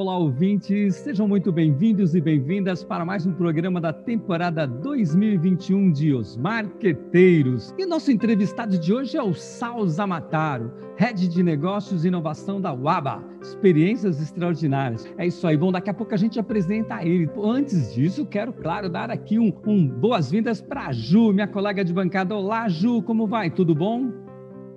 [0.00, 6.14] Olá, ouvintes, sejam muito bem-vindos e bem-vindas para mais um programa da temporada 2021 de
[6.14, 7.74] Os Marqueteiros.
[7.76, 12.72] E nosso entrevistado de hoje é o Sal Zamataro, Head de Negócios e Inovação da
[12.72, 15.06] UABA, Experiências Extraordinárias.
[15.18, 17.28] É isso aí, bom, daqui a pouco a gente apresenta ele.
[17.44, 21.92] Antes disso, quero, claro, dar aqui um, um boas-vindas para a Ju, minha colega de
[21.92, 22.34] bancada.
[22.34, 23.50] Olá, Ju, como vai?
[23.50, 24.29] Tudo bom?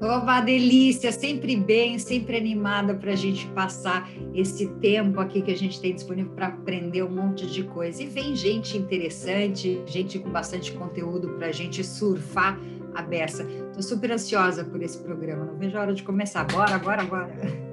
[0.03, 5.55] Oba, delícia, sempre bem, sempre animada para a gente passar esse tempo aqui que a
[5.55, 8.03] gente tem disponível para aprender um monte de coisa.
[8.03, 12.59] E vem gente interessante, gente com bastante conteúdo para a gente surfar
[12.93, 13.43] a beça.
[13.43, 16.43] Estou super ansiosa por esse programa, não vejo a hora de começar.
[16.47, 17.72] Bora, bora, bora.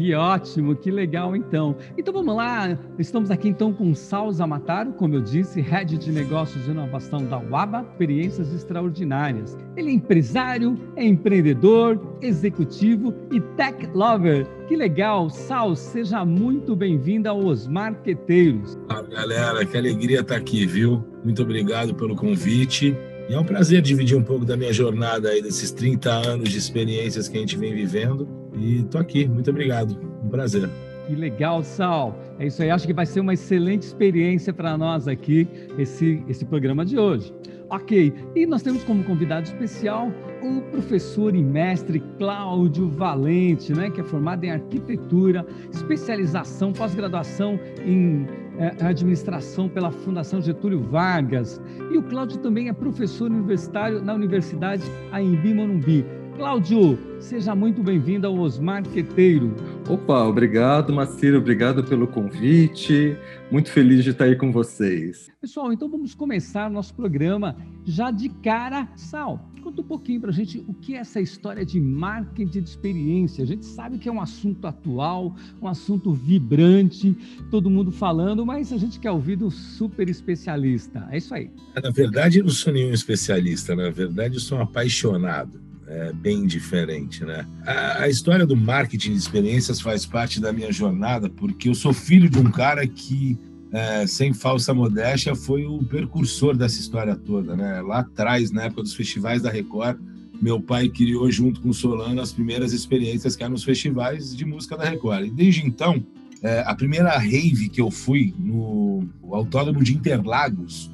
[0.00, 1.76] Que ótimo, que legal então.
[1.98, 6.66] Então vamos lá, estamos aqui então com Sal Zamataro, como eu disse, Head de Negócios
[6.66, 9.58] e Inovação da UABA, Experiências Extraordinárias.
[9.76, 14.46] Ele é empresário, é empreendedor, executivo e tech lover.
[14.68, 18.78] Que legal, Sal, seja muito bem-vindo aos Marqueteiros.
[18.88, 21.04] Fala galera, que alegria estar aqui, viu?
[21.22, 22.96] Muito obrigado pelo convite.
[23.28, 26.56] E é um prazer dividir um pouco da minha jornada aí, desses 30 anos de
[26.56, 28.39] experiências que a gente vem vivendo.
[28.60, 29.96] E tô aqui, muito obrigado.
[30.22, 30.68] Um prazer.
[31.06, 32.16] Que legal, Sal.
[32.38, 36.44] É isso aí, acho que vai ser uma excelente experiência para nós aqui, esse, esse
[36.44, 37.32] programa de hoje.
[37.68, 44.00] Ok, e nós temos como convidado especial o professor e mestre Cláudio Valente, né, que
[44.00, 48.26] é formado em arquitetura, especialização, pós-graduação em
[48.58, 51.60] é, administração pela Fundação Getúlio Vargas.
[51.92, 56.04] E o Cláudio também é professor universitário na Universidade Aembi Morumbi.
[56.40, 59.54] Cláudio, seja muito bem-vindo ao Os Marqueteiro.
[59.86, 63.14] Opa, obrigado, Maciro, obrigado pelo convite.
[63.50, 65.30] Muito feliz de estar aí com vocês.
[65.38, 68.88] Pessoal, então vamos começar nosso programa já de cara.
[68.96, 72.70] Sal, conta um pouquinho para a gente o que é essa história de marketing de
[72.70, 73.44] experiência.
[73.44, 77.14] A gente sabe que é um assunto atual, um assunto vibrante,
[77.50, 81.06] todo mundo falando, mas a gente quer ouvir do super especialista.
[81.10, 81.50] É isso aí.
[81.82, 86.46] Na verdade, eu não sou nenhum especialista, na verdade, eu sou um apaixonado é, bem
[86.46, 87.44] diferente, né?
[87.66, 91.92] A, a, história do marketing de experiências faz parte da minha jornada, porque eu sou
[91.92, 93.36] filho de um cara que,
[93.72, 97.80] é, sem falsa modéstia, foi o precursor dessa história toda, né?
[97.80, 99.98] Lá atrás, na época dos festivais da Record,
[100.40, 104.44] meu pai criou junto com o Solano as primeiras experiências que eram nos festivais de
[104.44, 105.26] música da Record.
[105.26, 106.06] E desde então,
[106.40, 110.88] é, a primeira rave que eu fui no Autódromo de Interlagos,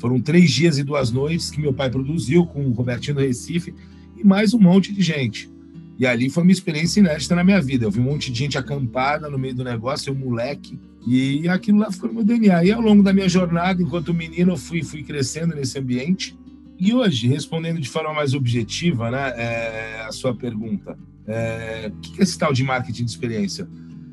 [0.00, 3.72] foram três dias e duas noites que meu pai produziu com o Robertinho do Recife
[4.20, 5.50] e mais um monte de gente.
[5.98, 7.84] E ali foi uma experiência inédita na minha vida.
[7.84, 11.78] Eu vi um monte de gente acampada no meio do negócio, eu moleque, e aquilo
[11.78, 12.64] lá ficou no meu DNA.
[12.64, 16.38] E ao longo da minha jornada, enquanto menino, eu fui, fui crescendo nesse ambiente.
[16.78, 22.20] E hoje, respondendo de forma mais objetiva né, é, a sua pergunta, é, o que
[22.20, 23.68] é esse tal de marketing de experiência?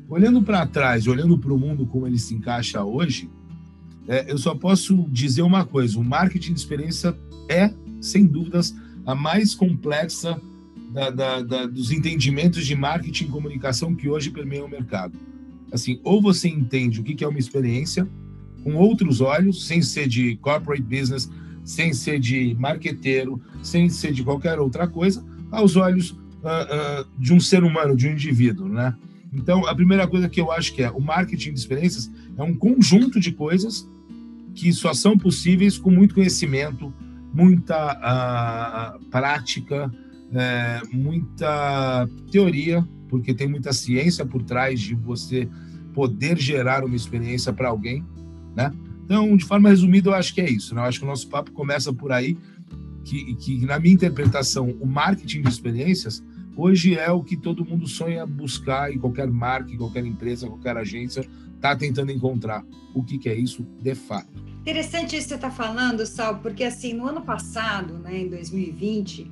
[0.08, 3.30] Olhando para trás, olhando para o mundo como ele se encaixa hoje,
[4.06, 7.16] é, eu só posso dizer uma coisa: o marketing de experiência
[7.48, 8.74] é, sem dúvidas,
[9.08, 10.38] a mais complexa
[10.92, 15.18] da, da, da, dos entendimentos de marketing e comunicação que hoje permeiam o mercado.
[15.72, 18.06] Assim, ou você entende o que é uma experiência
[18.62, 21.30] com outros olhos, sem ser de corporate business,
[21.64, 26.16] sem ser de marqueteiro, sem ser de qualquer outra coisa, aos olhos uh,
[27.00, 28.94] uh, de um ser humano, de um indivíduo, né?
[29.32, 32.54] Então, a primeira coisa que eu acho que é o marketing de experiências é um
[32.54, 33.88] conjunto de coisas
[34.54, 36.92] que só são possíveis com muito conhecimento,
[37.32, 39.90] muita uh, prática,
[40.32, 45.48] é, muita teoria, porque tem muita ciência por trás de você
[45.94, 48.04] poder gerar uma experiência para alguém,
[48.54, 48.72] né?
[49.04, 50.74] Então, de forma resumida, eu acho que é isso.
[50.74, 50.82] Né?
[50.82, 52.36] Eu acho que o nosso papo começa por aí,
[53.04, 56.22] que, que na minha interpretação, o marketing de experiências
[56.54, 61.26] hoje é o que todo mundo sonha buscar em qualquer marca, qualquer empresa, qualquer agência,
[61.54, 62.62] está tentando encontrar.
[62.94, 64.44] O que, que é isso de fato?
[64.68, 69.22] Interessante isso que você está falando, Sal, porque assim, no ano passado, né, em 2020,
[69.22, 69.26] uh,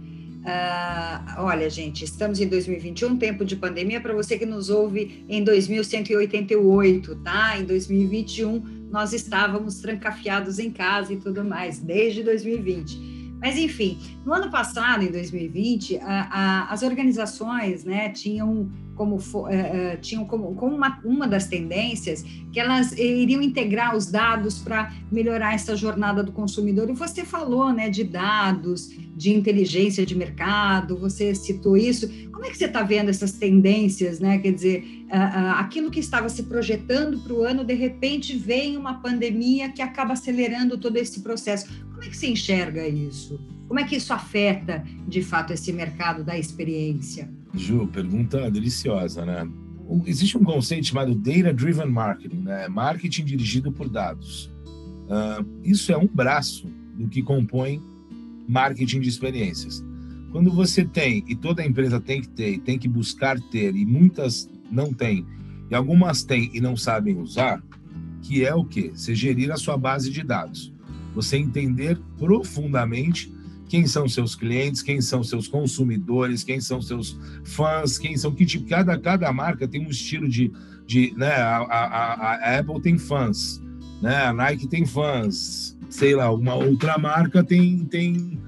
[0.46, 5.44] ah, olha, gente, estamos em 2021, tempo de pandemia, para você que nos ouve em
[5.44, 7.58] 2188, tá?
[7.58, 13.36] Em 2021, nós estávamos trancafiados em casa e tudo mais, desde 2020.
[13.38, 20.00] Mas, enfim, no ano passado, em 2020, a, a, as organizações né, tinham como uh,
[20.00, 25.54] tinham como, como uma, uma das tendências que elas iriam integrar os dados para melhorar
[25.54, 26.88] essa jornada do consumidor.
[26.90, 30.96] E você falou, né, de dados, de inteligência de mercado.
[30.98, 32.08] Você citou isso.
[32.30, 34.38] Como é que você está vendo essas tendências, né?
[34.38, 35.06] Quer dizer,
[35.56, 40.12] aquilo que estava se projetando para o ano, de repente vem uma pandemia que acaba
[40.12, 41.66] acelerando todo esse processo.
[41.96, 43.40] Como é que você enxerga isso?
[43.66, 47.26] Como é que isso afeta, de fato, esse mercado da experiência?
[47.54, 49.48] Ju, pergunta deliciosa, né?
[50.04, 52.68] Existe um conceito chamado Data Driven Marketing, né?
[52.68, 54.52] Marketing dirigido por dados.
[55.06, 57.82] Uh, isso é um braço do que compõe
[58.46, 59.82] marketing de experiências.
[60.32, 64.50] Quando você tem, e toda empresa tem que ter, tem que buscar ter, e muitas
[64.70, 65.24] não têm,
[65.70, 67.62] e algumas têm e não sabem usar,
[68.20, 68.90] que é o quê?
[68.94, 70.75] Você gerir a sua base de dados.
[71.16, 73.34] Você entender profundamente
[73.68, 78.46] quem são seus clientes, quem são seus consumidores, quem são seus fãs, quem são que
[78.46, 80.52] tipo, cada, cada marca tem um estilo de,
[80.86, 83.60] de né, a, a, a Apple tem fãs,
[84.00, 88.38] né, a Nike tem fãs, sei lá, uma outra marca tem, tem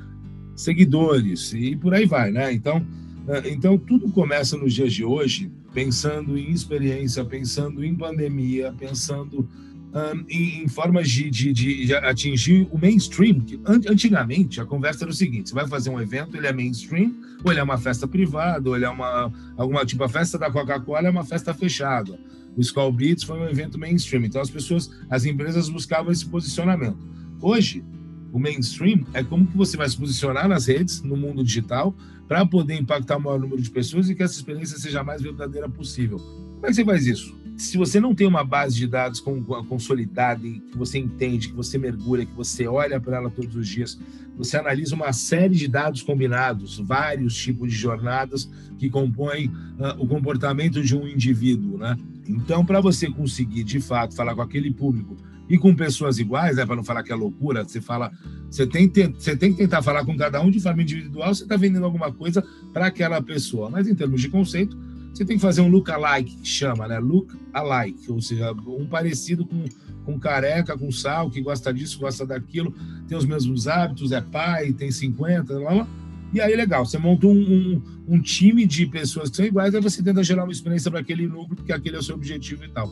[0.54, 2.52] seguidores e por aí vai, né?
[2.52, 2.84] Então,
[3.26, 9.48] é, então tudo começa nos dias de hoje pensando em experiência, pensando em pandemia, pensando
[9.92, 13.42] um, em, em, formas de, de, de, atingir o mainstream.
[13.66, 17.50] Antigamente, a conversa era o seguinte: você vai fazer um evento, ele é mainstream, ou
[17.50, 21.08] ele é uma festa privada, ou ele é uma alguma tipo a festa da Coca-Cola
[21.08, 22.18] é uma festa fechada.
[22.56, 24.24] O Skull Beats foi um evento mainstream.
[24.24, 26.98] Então as pessoas, as empresas buscavam esse posicionamento.
[27.40, 27.84] Hoje,
[28.32, 31.94] o mainstream é como que você vai se posicionar nas redes, no mundo digital,
[32.26, 35.22] para poder impactar o maior número de pessoas e que essa experiência seja a mais
[35.22, 36.18] verdadeira possível.
[36.18, 37.37] Como é que você faz isso?
[37.58, 39.20] Se você não tem uma base de dados
[39.68, 43.68] consolidada e que você entende, que você mergulha, que você olha para ela todos os
[43.68, 43.98] dias,
[44.36, 50.06] você analisa uma série de dados combinados, vários tipos de jornadas que compõem uh, o
[50.06, 51.96] comportamento de um indivíduo, né?
[52.28, 55.16] Então, para você conseguir de fato falar com aquele público
[55.48, 58.12] e com pessoas iguais, né, para não falar que é loucura, você fala,
[58.50, 61.56] você tem, você tem que tentar falar com cada um de forma individual, você está
[61.56, 63.70] vendendo alguma coisa para aquela pessoa.
[63.70, 64.78] Mas em termos de conceito,
[65.18, 67.00] você tem que fazer um look alike, que chama, né?
[67.00, 69.64] Look alike, ou seja, um parecido com,
[70.04, 72.72] com careca, com sal, que gosta disso, gosta daquilo,
[73.08, 75.88] tem os mesmos hábitos, é pai, tem 50, lá, lá.
[76.32, 79.80] E aí, legal, você monta um, um, um, time de pessoas que são iguais, aí
[79.80, 82.68] você tenta gerar uma experiência para aquele núcleo, porque aquele é o seu objetivo e
[82.68, 82.88] tal.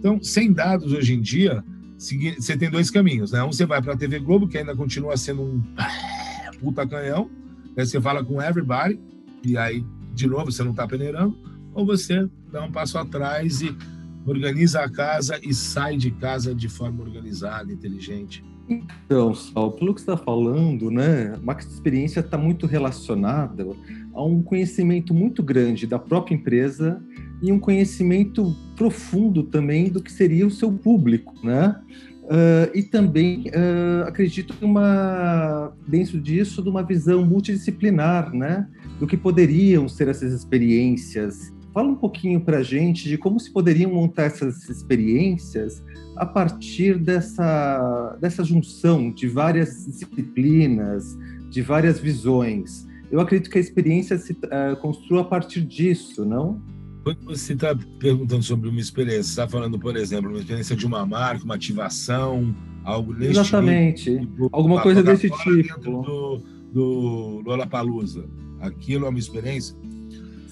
[0.00, 1.62] Então, sem dados hoje em dia,
[1.96, 3.44] você tem dois caminhos, né?
[3.44, 5.62] Um, você vai para a TV Globo, que ainda continua sendo um
[6.58, 7.30] puta canhão,
[7.76, 8.98] aí você fala com everybody,
[9.44, 11.36] e aí de novo, você não está peneirando,
[11.74, 13.74] ou você dá um passo atrás e
[14.26, 18.44] organiza a casa e sai de casa de forma organizada, inteligente.
[18.68, 23.66] Então, Sal, pelo que você está falando, né, a Experiência está muito relacionada
[24.14, 27.02] a um conhecimento muito grande da própria empresa
[27.42, 31.80] e um conhecimento profundo também do que seria o seu público, né?
[32.22, 38.68] Uh, e também uh, acredito uma dentro disso de uma visão multidisciplinar, né?
[39.02, 41.52] do que poderiam ser essas experiências.
[41.72, 45.82] Fala um pouquinho para a gente de como se poderiam montar essas experiências
[46.16, 51.18] a partir dessa, dessa junção de várias disciplinas,
[51.50, 52.86] de várias visões.
[53.10, 56.60] Eu acredito que a experiência se uh, construa a partir disso, não?
[57.04, 61.04] Quando você está perguntando sobre uma experiência, está falando, por exemplo, uma experiência de uma
[61.06, 62.54] marca, uma ativação,
[62.84, 64.18] algo nesse Exatamente.
[64.18, 65.80] Tipo, Alguma coisa desse tipo.
[65.80, 66.42] Do,
[66.72, 68.24] do Lollapalooza
[68.62, 69.76] aquilo é uma experiência.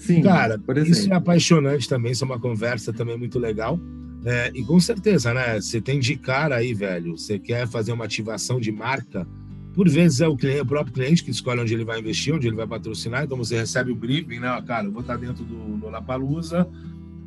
[0.01, 3.79] Sim, cara, isso é apaixonante também, isso é uma conversa também muito legal.
[4.25, 5.61] É, e com certeza, né?
[5.61, 7.17] Você tem de cara aí, velho.
[7.17, 9.27] Você quer fazer uma ativação de marca.
[9.73, 12.47] Por vezes é o, cliente, o próprio cliente que escolhe onde ele vai investir, onde
[12.47, 13.23] ele vai patrocinar.
[13.23, 14.61] Então você recebe o briefing, né?
[14.65, 16.67] Cara, eu vou estar dentro do Lollapalooza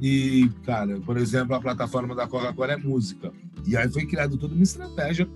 [0.01, 3.33] e, cara, por exemplo, a plataforma da Coca-Cola é música.
[3.67, 5.29] E aí foi criada toda uma estratégia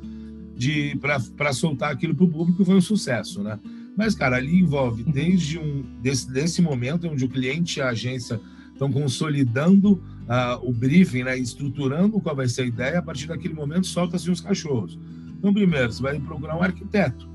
[0.57, 3.59] de para soltar aquilo para o público e foi um sucesso, né?
[3.99, 8.40] Mas, cara, ali envolve desde um desse, desse momento onde o cliente e a agência
[8.73, 13.55] estão consolidando uh, o briefing, né, estruturando qual vai ser a ideia, a partir daquele
[13.55, 14.97] momento solta-se os cachorros.
[15.37, 17.28] Então, primeiro, você vai procurar um arquiteto,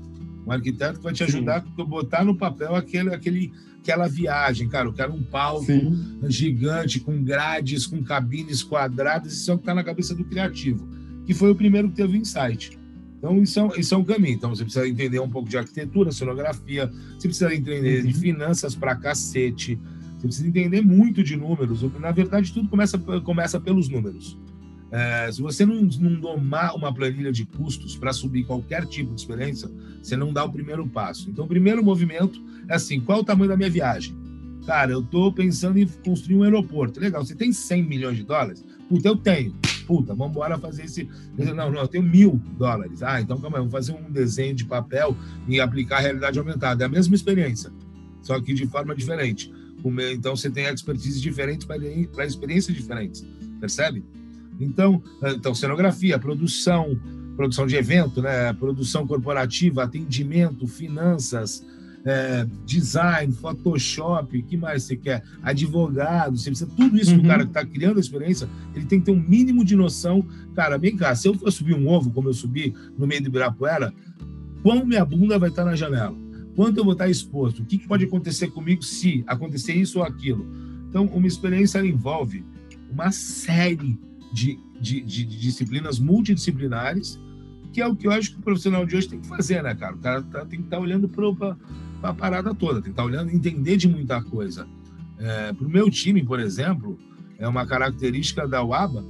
[0.46, 1.68] um arquiteto que vai te ajudar Sim.
[1.78, 3.52] a botar no papel aquele, aquele,
[3.82, 4.88] aquela viagem, cara.
[4.88, 6.18] Eu quero um palco Sim.
[6.28, 10.88] gigante, com grades, com cabines quadradas, isso é o que está na cabeça do criativo,
[11.26, 12.78] que foi o primeiro que teve o insight.
[13.24, 14.34] Então, isso é, isso é um caminho.
[14.34, 18.06] Então, você precisa entender um pouco de arquitetura, cenografia, você precisa entender uhum.
[18.06, 19.80] de finanças para cacete,
[20.18, 21.80] você precisa entender muito de números.
[21.98, 24.38] Na verdade, tudo começa, começa pelos números.
[24.90, 29.22] É, se você não, não domar uma planilha de custos para subir qualquer tipo de
[29.22, 29.70] experiência,
[30.02, 31.30] você não dá o primeiro passo.
[31.30, 32.38] Então, o primeiro movimento
[32.68, 34.14] é assim: qual é o tamanho da minha viagem?
[34.66, 37.00] Cara, eu tô pensando em construir um aeroporto.
[37.00, 38.62] Legal, você tem 100 milhões de dólares?
[38.86, 39.54] Puta, eu tenho.
[39.86, 41.08] Puta, vamos embora fazer esse.
[41.36, 43.02] Não, não, eu tenho mil dólares.
[43.02, 45.16] Ah, então calma aí, vamos fazer um desenho de papel
[45.48, 46.84] e aplicar a realidade aumentada.
[46.84, 47.70] É a mesma experiência,
[48.22, 49.52] só que de forma diferente.
[50.12, 53.26] Então você tem expertise diferente para experiências diferentes,
[53.60, 54.02] percebe?
[54.58, 56.98] Então, então, cenografia, produção,
[57.36, 58.52] produção de evento, né?
[58.52, 61.64] produção corporativa, atendimento, finanças,
[62.04, 65.22] é, design, Photoshop, que mais você quer?
[65.42, 67.20] Advogado, você precisa tudo isso uhum.
[67.20, 70.24] o cara que está criando a experiência, ele tem que ter um mínimo de noção.
[70.54, 73.28] Cara, vem cá, se eu for subir um ovo, como eu subi no meio do
[73.28, 73.92] Ibirapuera,
[74.62, 76.14] quão minha bunda vai estar na janela?
[76.54, 77.62] Quanto eu vou estar exposto?
[77.62, 80.46] O que, que pode acontecer comigo se acontecer isso ou aquilo?
[80.88, 82.44] Então, uma experiência envolve
[82.90, 83.98] uma série
[84.32, 87.18] de, de, de, de disciplinas multidisciplinares,
[87.72, 89.74] que é o que eu acho que o profissional de hoje tem que fazer, né,
[89.74, 89.96] cara?
[89.96, 91.56] O cara tá, tem que estar tá olhando para
[92.10, 94.66] a parada toda, tem que estar tá olhando entender de muita coisa.
[95.18, 96.98] É, para o meu time, por exemplo,
[97.38, 99.04] é uma característica da UABA,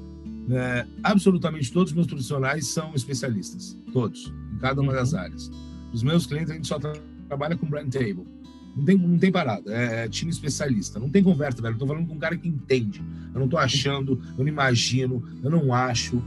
[0.51, 5.21] é, absolutamente todos os meus profissionais são especialistas, todos, em cada uma das uhum.
[5.21, 5.51] áreas.
[5.93, 6.79] Os meus clientes, a gente só
[7.29, 8.27] trabalha com brand table.
[8.77, 10.99] Não tem, não tem parada, é, é time especialista.
[10.99, 11.75] Não tem conversa, velho.
[11.75, 13.01] Eu tô falando com um cara que entende.
[13.33, 16.21] Eu não tô achando, eu não imagino, eu não acho.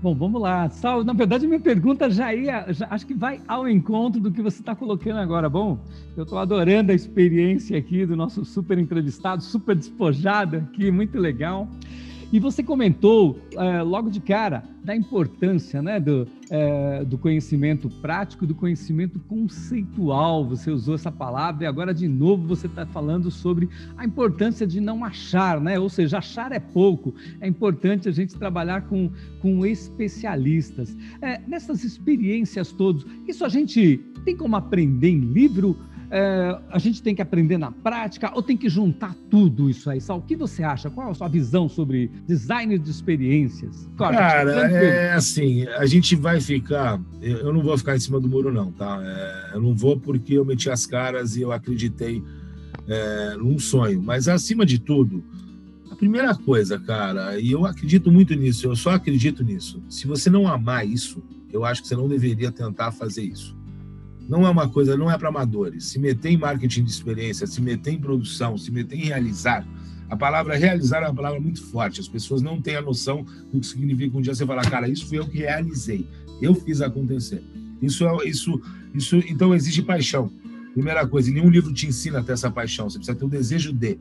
[0.00, 0.70] Bom, vamos lá.
[0.70, 4.40] Sal, na verdade, minha pergunta já ia, já, acho que vai ao encontro do que
[4.40, 5.48] você está colocando agora.
[5.48, 5.76] Bom,
[6.16, 11.68] eu estou adorando a experiência aqui do nosso super entrevistado, super despojado aqui, muito legal.
[12.30, 18.46] E você comentou é, logo de cara da importância né, do, é, do conhecimento prático,
[18.46, 20.44] do conhecimento conceitual.
[20.46, 24.78] Você usou essa palavra e agora de novo você está falando sobre a importância de
[24.78, 25.78] não achar, né?
[25.78, 27.14] Ou seja, achar é pouco.
[27.40, 30.94] É importante a gente trabalhar com, com especialistas.
[31.22, 35.76] É, nessas experiências todas, isso a gente tem como aprender em livro?
[36.10, 40.00] É, a gente tem que aprender na prática ou tem que juntar tudo isso aí?
[40.00, 40.90] Sal, o que você acha?
[40.90, 43.88] Qual a sua visão sobre design de experiências?
[43.96, 47.00] Claro, Cara, é assim, a gente vai ficar.
[47.20, 49.00] Eu não vou ficar em cima do muro, não, tá?
[49.02, 52.22] É, eu não vou porque eu meti as caras e eu acreditei
[52.86, 54.02] é, num sonho.
[54.02, 55.22] Mas acima de tudo,
[55.90, 59.82] a primeira coisa, cara, e eu acredito muito nisso, eu só acredito nisso.
[59.90, 61.22] Se você não amar isso,
[61.52, 63.57] eu acho que você não deveria tentar fazer isso
[64.28, 65.86] não é uma coisa, não é para amadores.
[65.86, 69.66] Se meter em marketing de experiência, se meter em produção, se meter em realizar,
[70.10, 72.00] a palavra realizar é uma palavra muito forte.
[72.00, 75.06] As pessoas não têm a noção do que significa um dia você falar, cara, isso
[75.06, 76.06] foi eu que realizei,
[76.40, 77.42] eu fiz acontecer.
[77.80, 78.60] Isso é isso,
[78.94, 79.16] isso.
[79.28, 80.30] Então exige paixão.
[80.72, 82.88] Primeira coisa, nenhum livro te ensina a ter essa paixão.
[82.88, 83.98] Você precisa ter o desejo de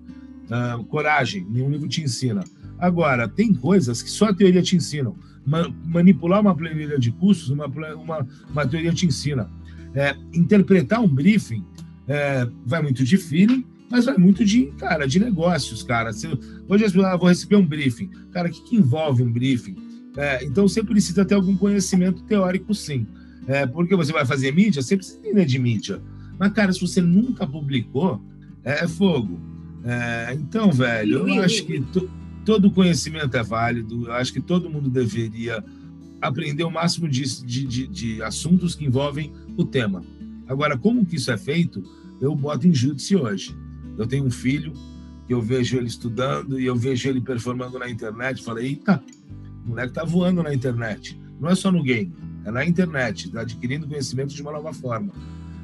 [0.50, 1.46] uh, coragem.
[1.50, 2.44] Nenhum livro te ensina.
[2.78, 5.12] Agora, tem coisas que só a teoria te ensina.
[5.46, 9.50] Ma manipular uma planilha de custos, uma, uma, uma teoria te ensina.
[9.96, 11.64] É, interpretar um briefing
[12.08, 16.14] é, vai muito de feeling, mas vai muito de, cara, de negócios, cara.
[16.14, 16.28] Se,
[16.68, 18.10] hoje ah, vou receber um briefing.
[18.32, 19.76] Cara, o que, que envolve um briefing?
[20.16, 23.06] É, então você precisa ter algum conhecimento teórico, sim.
[23.48, 26.02] É, porque você vai fazer mídia, você precisa entender de mídia.
[26.38, 28.22] Mas, cara, se você nunca publicou,
[28.64, 29.40] é, é fogo.
[29.84, 31.84] É, então, velho, eu acho que
[32.44, 35.64] todo conhecimento é válido, eu acho que todo mundo deveria
[36.22, 40.04] aprender o máximo de, de, de, de assuntos que envolvem o tema.
[40.48, 41.84] Agora, como que isso é feito?
[42.20, 43.56] Eu boto em júdice hoje.
[43.98, 44.74] Eu tenho um filho
[45.26, 48.44] que eu vejo ele estudando e eu vejo ele performando na internet.
[48.44, 49.04] Falei, eita,
[49.66, 51.20] o moleque tá voando na internet.
[51.40, 52.14] Não é só no game,
[52.46, 55.12] é na internet, tá adquirindo conhecimento de uma nova forma.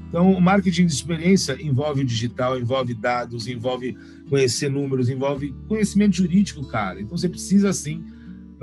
[0.09, 3.97] Então, o marketing de experiência envolve digital, envolve dados, envolve
[4.29, 7.01] conhecer números, envolve conhecimento jurídico, cara.
[7.01, 8.03] Então, você precisa, sim,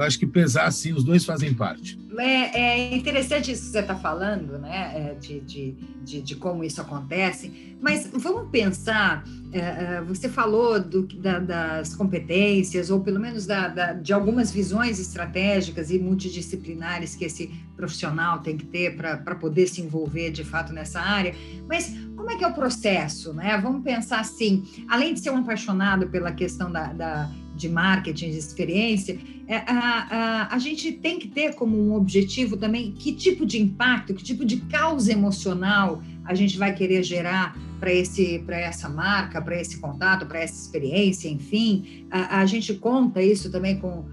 [0.00, 1.98] eu acho que pesar assim, os dois fazem parte.
[2.18, 4.92] É, é interessante isso que você está falando, né?
[4.94, 9.24] É, de, de, de, de, como isso acontece, mas vamos pensar.
[9.52, 14.50] É, é, você falou do, da, das competências, ou pelo menos da, da, de algumas
[14.50, 20.44] visões estratégicas e multidisciplinares que esse profissional tem que ter para poder se envolver de
[20.44, 21.34] fato nessa área,
[21.68, 23.58] mas como é que é o processo, né?
[23.62, 27.30] Vamos pensar assim, além de ser um apaixonado pela questão da, da
[27.60, 32.56] de marketing, de experiência, é, a, a, a gente tem que ter como um objetivo
[32.56, 37.56] também que tipo de impacto, que tipo de causa emocional a gente vai querer gerar
[37.78, 42.74] para esse para essa marca, para esse contato, para essa experiência, enfim, a, a, gente
[42.74, 44.04] conta isso também com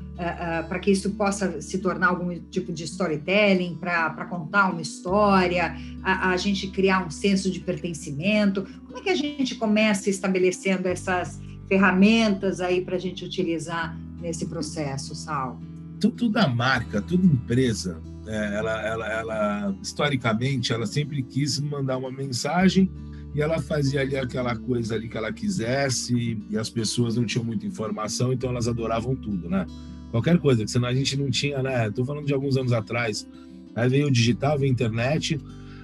[0.67, 6.31] para que isso possa se tornar algum tipo de storytelling, para contar uma história, a,
[6.31, 8.65] a, gente criar um senso de pertencimento.
[8.87, 14.47] Como é que a gente começa estabelecendo essas ferramentas aí para a gente utilizar nesse
[14.47, 15.59] processo, Sal?
[15.99, 22.89] Toda marca, toda empresa, é, ela, ela, ela, historicamente, ela sempre quis mandar uma mensagem
[23.33, 27.43] e ela fazia ali aquela coisa ali que ela quisesse e as pessoas não tinham
[27.43, 29.65] muita informação, então elas adoravam tudo, né?
[30.11, 31.89] Qualquer coisa, que senão a gente não tinha, né?
[31.91, 33.27] Tô falando de alguns anos atrás.
[33.75, 35.39] Aí veio o digital, veio a internet,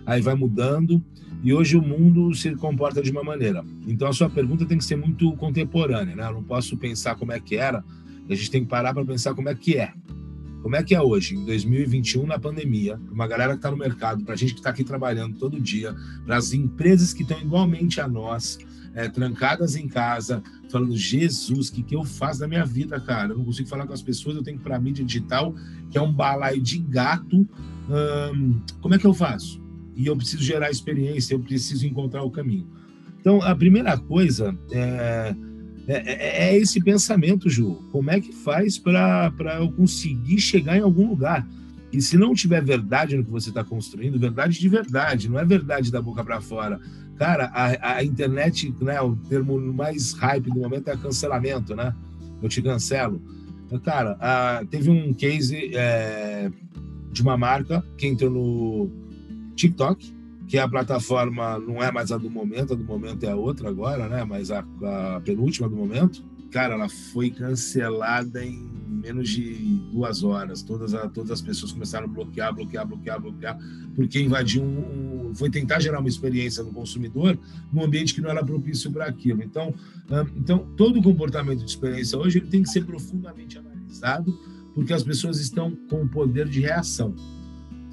[0.05, 1.03] aí vai mudando
[1.43, 3.63] e hoje o mundo se comporta de uma maneira.
[3.85, 6.25] Então a sua pergunta tem que ser muito contemporânea, né?
[6.25, 7.83] Eu não posso pensar como é que era,
[8.29, 9.93] a gente tem que parar para pensar como é que é.
[10.61, 14.23] Como é que é hoje, em 2021, na pandemia, uma galera que está no mercado,
[14.23, 15.93] para a gente que está aqui trabalhando todo dia,
[16.25, 18.57] para as empresas que estão igualmente a nós,
[18.95, 23.33] é, trancadas em casa, falando, Jesus, o que, que eu faço da minha vida, cara?
[23.33, 25.53] Eu não consigo falar com as pessoas, eu tenho que para mídia digital,
[25.91, 27.45] que é um balaio de gato.
[27.89, 29.62] Hum, como é que eu faço?
[29.95, 32.67] E eu preciso gerar experiência, eu preciso encontrar o caminho.
[33.19, 35.35] Então, a primeira coisa é
[35.87, 37.75] é, é, é, esse pensamento, Ju.
[37.91, 41.45] Como é que faz para eu conseguir chegar em algum lugar?
[41.91, 45.45] E se não tiver verdade no que você está construindo, verdade de verdade, não é
[45.45, 46.79] verdade da boca para fora.
[47.17, 51.93] Cara, a, a, internet, né, o termo mais hype do momento é cancelamento, né?
[52.41, 53.21] Eu te cancelo.
[53.83, 56.49] Cara, a, teve um case é,
[57.11, 59.02] de uma marca que entrou no
[59.55, 60.13] TikTok,
[60.47, 63.69] que a plataforma não é mais a do momento, a do momento é a outra
[63.69, 64.23] agora, né?
[64.23, 68.69] Mas a, a penúltima do momento, cara, ela foi cancelada em
[69.03, 69.55] menos de
[69.91, 70.61] duas horas.
[70.61, 73.57] Todas, a, todas as pessoas começaram a bloquear, bloquear, bloquear, bloquear,
[73.95, 77.37] porque invadiu um, um, foi tentar gerar uma experiência no consumidor
[77.71, 79.43] num ambiente que não era propício para aquilo.
[79.43, 79.73] Então,
[80.37, 84.31] então, todo comportamento de experiência hoje ele tem que ser profundamente analisado,
[84.73, 87.15] porque as pessoas estão com o poder de reação.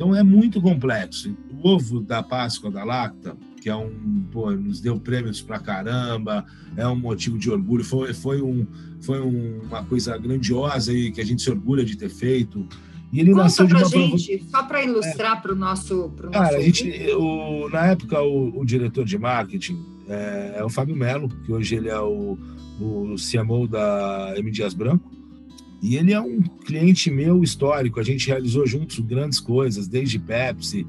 [0.00, 4.98] Então, é muito complexo ovo da Páscoa da Lacta, que é um, pô, nos deu
[4.98, 8.66] prêmios pra caramba, é um motivo de orgulho, foi, foi, um,
[9.02, 12.66] foi um, uma coisa grandiosa aí que a gente se orgulha de ter feito.
[13.12, 14.50] E ele Conta nasceu de uma gente, prova...
[14.50, 15.40] só para ilustrar é.
[15.42, 19.84] para o nosso, pro Cara, a gente, o, na época, o, o diretor de marketing
[20.08, 22.38] é, é, o Fábio Melo, que hoje ele é o,
[22.80, 24.50] o CMO da M.
[24.50, 25.19] Dias Branco.
[25.82, 27.98] E ele é um cliente meu histórico.
[27.98, 30.86] A gente realizou juntos grandes coisas, desde Pepsi,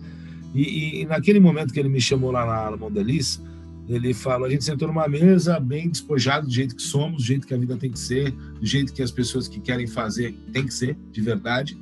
[0.53, 3.41] e, e, naquele momento que ele me chamou lá na, Mondeliz,
[3.88, 7.48] ele falou: a gente sentou numa mesa bem despojado, do jeito que somos, do jeito
[7.48, 10.65] que a vida tem que ser, do jeito que as pessoas que querem fazer tem
[10.65, 11.77] que ser, de verdade.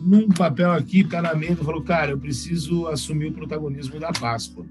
[0.00, 4.66] Num papel aqui, mesa, falou: cara, eu preciso assumir o protagonismo da Páscoa.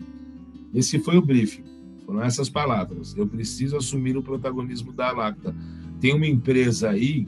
[0.74, 1.63] Esse foi o briefing.
[2.05, 3.15] Foram essas palavras.
[3.17, 5.56] Eu preciso assumir o protagonismo da Lacta.
[5.99, 7.28] Tem uma empresa aí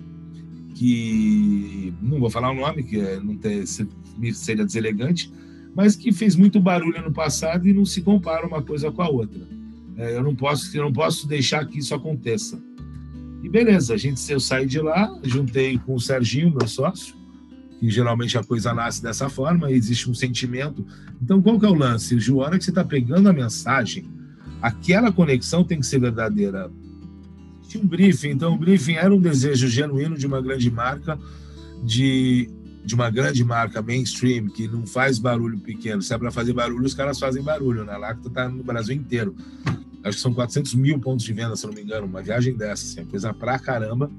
[0.81, 5.31] que não vou falar o nome, que é, não tem, seria deselegante,
[5.75, 9.07] mas que fez muito barulho no passado e não se compara uma coisa com a
[9.07, 9.47] outra.
[9.95, 12.59] É, eu não posso, eu não posso deixar que isso aconteça.
[13.43, 17.13] E beleza, a gente eu saí de lá, juntei com o Serginho, meu sócio,
[17.79, 20.83] que geralmente a coisa nasce dessa forma, existe um sentimento.
[21.21, 22.17] Então, qual que é o lance?
[22.17, 24.09] A hora que você está pegando a mensagem,
[24.59, 26.71] aquela conexão tem que ser verdadeira.
[27.71, 31.17] Tinha um briefing, então o briefing era um desejo genuíno de uma grande marca
[31.81, 32.49] de
[32.83, 36.01] de uma grande marca mainstream que não faz barulho pequeno.
[36.01, 37.85] Se é para fazer barulho, os caras fazem barulho.
[37.85, 37.93] Né?
[37.93, 39.35] A Lacta está no Brasil inteiro.
[40.03, 42.07] Acho que são 400 mil pontos de venda, se não me engano.
[42.07, 44.11] Uma viagem dessa, assim, coisa pra caramba.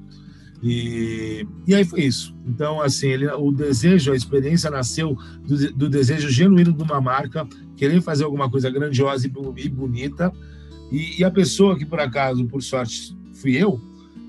[0.62, 2.34] E, e aí foi isso.
[2.46, 7.46] Então, assim, ele, o desejo, a experiência nasceu do, do desejo genuíno de uma marca
[7.76, 10.32] querer fazer alguma coisa grandiosa e, e bonita.
[10.90, 13.80] E, e a pessoa que, por acaso, por sorte, fui eu,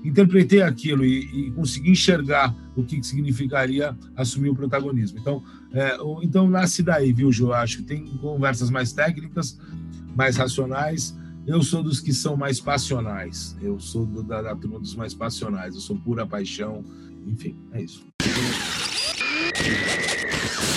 [0.04, 5.18] interpretei aquilo e, e, consegui enxergar o que significaria assumir o protagonismo.
[5.18, 7.52] Então, é, então nasce daí, viu, Ju?
[7.52, 9.58] Acho que tem conversas mais técnicas,
[10.14, 11.16] mais racionais.
[11.46, 13.56] Eu sou dos que são mais passionais.
[13.62, 15.74] Eu sou do, da, da turma dos mais passionais.
[15.74, 16.84] Eu sou pura paixão.
[17.26, 18.04] Enfim, é isso.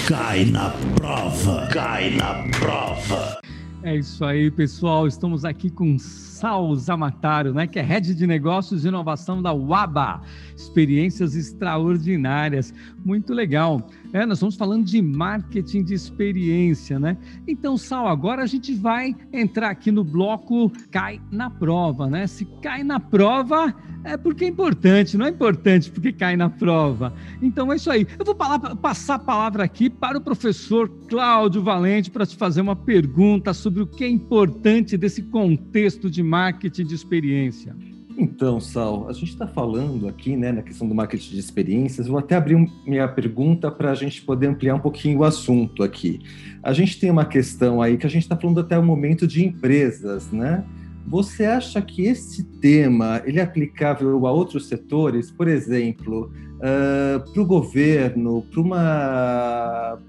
[0.07, 3.39] Cai na prova, cai na prova.
[3.83, 5.07] É isso aí, pessoal.
[5.07, 5.97] Estamos aqui com
[6.37, 10.21] Sal Zamataro, né, que é Head de Negócios e Inovação da UABA.
[10.55, 12.71] Experiências extraordinárias.
[13.03, 13.87] Muito legal.
[14.13, 17.17] É, nós estamos falando de marketing de experiência, né?
[17.47, 22.27] Então, Sal, agora a gente vai entrar aqui no bloco Cai na Prova, né?
[22.27, 23.73] Se cai na prova,
[24.03, 27.13] é porque é importante, não é importante porque cai na prova.
[27.41, 28.07] Então é isso aí.
[28.17, 32.75] Eu vou passar a palavra aqui para o professor Cláudio Valente para te fazer uma
[32.75, 37.75] pergunta sobre o que é importante desse contexto de marketing de experiência.
[38.17, 42.07] Então, Sal, a gente está falando aqui né, na questão do marketing de experiências.
[42.07, 46.19] Vou até abrir minha pergunta para a gente poder ampliar um pouquinho o assunto aqui.
[46.63, 49.45] A gente tem uma questão aí que a gente está falando até o momento de
[49.45, 50.65] empresas, né?
[51.05, 55.29] Você acha que esse tema ele é aplicável a outros setores?
[55.29, 59.99] Por exemplo, uh, para o governo, para uma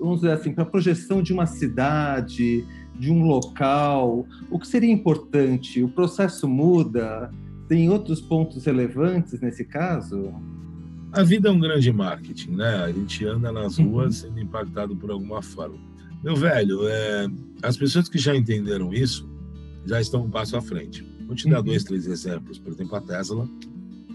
[0.00, 2.64] vamos dizer assim, para a projeção de uma cidade,
[3.00, 4.26] de um local?
[4.50, 5.82] O que seria importante?
[5.82, 7.32] O processo muda?
[7.66, 10.34] Tem outros pontos relevantes nesse caso?
[11.12, 12.84] A vida é um grande marketing, né?
[12.84, 13.90] A gente anda nas uhum.
[13.90, 15.78] ruas sendo impactado por alguma forma.
[16.22, 17.26] Meu velho, é...
[17.62, 19.28] as pessoas que já entenderam isso
[19.86, 21.04] já estão um passo à frente.
[21.26, 21.64] Vou te dar uhum.
[21.64, 22.58] dois, três exemplos.
[22.58, 23.48] Por exemplo, a Tesla,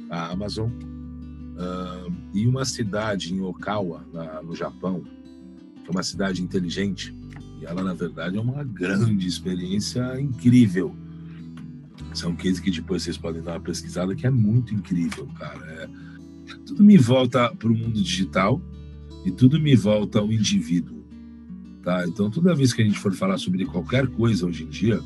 [0.09, 5.01] a Amazon uh, e uma cidade em Okawa, na, no Japão,
[5.83, 7.15] que é uma cidade inteligente.
[7.61, 10.95] E ela, na verdade, é uma grande experiência incrível.
[12.13, 15.65] São cases que depois vocês podem dar uma pesquisada que é muito incrível, cara.
[15.65, 15.89] É
[16.65, 18.61] tudo me volta para o mundo digital
[19.25, 21.03] e tudo me volta ao indivíduo.
[21.83, 22.05] Tá?
[22.07, 24.99] Então, toda vez que a gente for falar sobre qualquer coisa hoje em dia,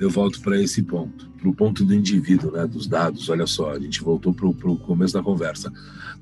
[0.00, 3.28] eu volto para esse ponto, para o ponto do indivíduo, né, dos dados.
[3.28, 5.72] Olha só, a gente voltou para o começo da conversa.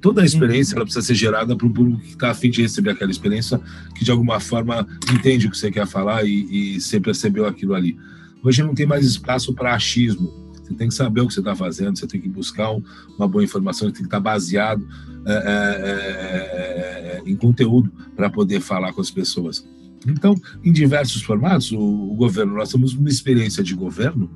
[0.00, 2.90] Toda a experiência ela precisa ser gerada para o público que está afim de receber
[2.90, 3.60] aquela experiência,
[3.94, 7.74] que de alguma forma entende o que você quer falar e, e você percebeu aquilo
[7.74, 7.96] ali.
[8.42, 11.56] Hoje não tem mais espaço para achismo você tem que saber o que você está
[11.56, 12.82] fazendo, você tem que buscar um,
[13.16, 14.86] uma boa informação, você tem que estar tá baseado
[15.26, 19.66] é é, é, é, é, em conteúdo para poder falar com as pessoas.
[20.06, 24.30] Então, em diversos formatos, o, o, governo, nós temos uma experiência de governo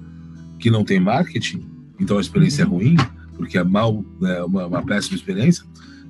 [0.59, 1.65] que não tem marketing,
[1.99, 2.81] então a experiência uhum.
[2.81, 2.97] é ruim,
[3.37, 5.65] porque é mal, é uma, uma péssima experiência.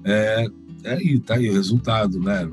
[0.05, 0.47] É,
[0.85, 2.49] é, e tá aí o resultado, né?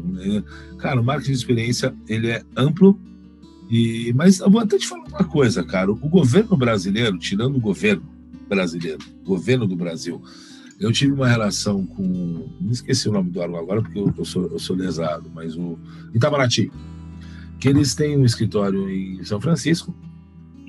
[0.77, 2.99] Cara, o marketing de experiência ele é amplo
[3.69, 5.91] e, mas eu vou até te falar uma coisa, cara.
[5.91, 8.03] O governo brasileiro, tirando o governo
[8.47, 10.21] brasileiro, governo do Brasil,
[10.79, 12.49] eu tive uma relação com.
[12.59, 15.55] Não esqueci o nome do órgão agora, porque eu, eu, sou, eu sou lesado, mas
[15.55, 15.77] o
[16.13, 16.71] Itamaraty.
[17.59, 19.93] Que eles têm um escritório em São Francisco,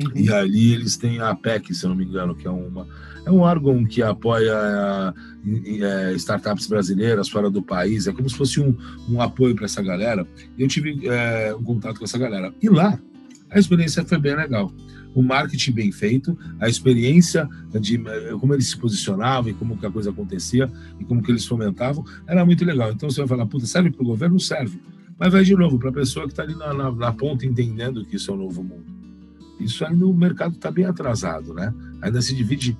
[0.02, 0.10] uhum.
[0.16, 2.86] e ali eles têm a APEC, se eu não me engano, que é uma.
[3.24, 8.60] É um órgão que apoia é, startups brasileiras fora do país, é como se fosse
[8.60, 8.74] um,
[9.08, 10.26] um apoio para essa galera.
[10.58, 12.52] Eu tive é, um contato com essa galera.
[12.62, 12.98] E lá,
[13.50, 14.72] a experiência foi bem legal.
[15.14, 17.48] O marketing bem feito, a experiência
[17.80, 21.30] de é, como eles se posicionavam e como que a coisa acontecia e como que
[21.30, 22.92] eles fomentavam, era muito legal.
[22.92, 24.38] Então você vai falar, puta, serve para o governo?
[24.38, 24.80] Serve.
[25.18, 28.04] Mas vai de novo para a pessoa que está ali na, na, na ponta entendendo
[28.04, 28.86] que isso é o um novo mundo.
[29.60, 31.74] Isso ainda o mercado está bem atrasado, né?
[32.00, 32.76] Ainda se divide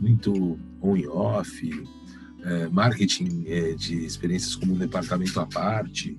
[0.00, 1.86] muito on e off,
[2.44, 6.16] é, marketing é, de experiências como um departamento à parte.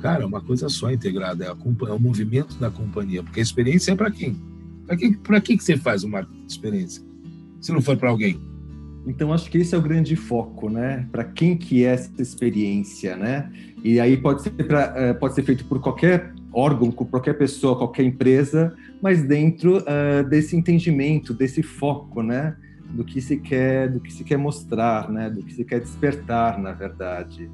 [0.00, 3.42] Cara, é uma coisa só integrada, é, a, é o movimento da companhia, porque a
[3.42, 4.36] experiência é para quem?
[4.88, 6.08] Para quem, pra quem que você faz de
[6.48, 7.04] experiência?
[7.60, 8.40] Se não for para alguém.
[9.06, 11.06] Então acho que esse é o grande foco, né?
[11.12, 13.52] Para quem que é essa experiência, né?
[13.84, 17.76] E aí pode ser pra, é, pode ser feito por qualquer órgão, por qualquer pessoa,
[17.76, 22.56] qualquer empresa, mas dentro uh, desse entendimento, desse foco, né?
[22.90, 25.28] do que se quer, do que se quer mostrar, né?
[25.28, 27.50] Do que se quer despertar, na verdade.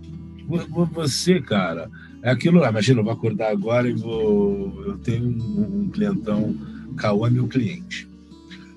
[0.93, 1.91] Você, cara,
[2.23, 2.71] é aquilo lá.
[2.71, 4.83] Imagina, eu vou acordar agora e vou.
[4.85, 6.55] Eu tenho um, um clientão,
[6.95, 8.09] Cauã é meu cliente.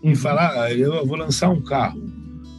[0.04, 2.02] E falar, ah, eu vou lançar um carro.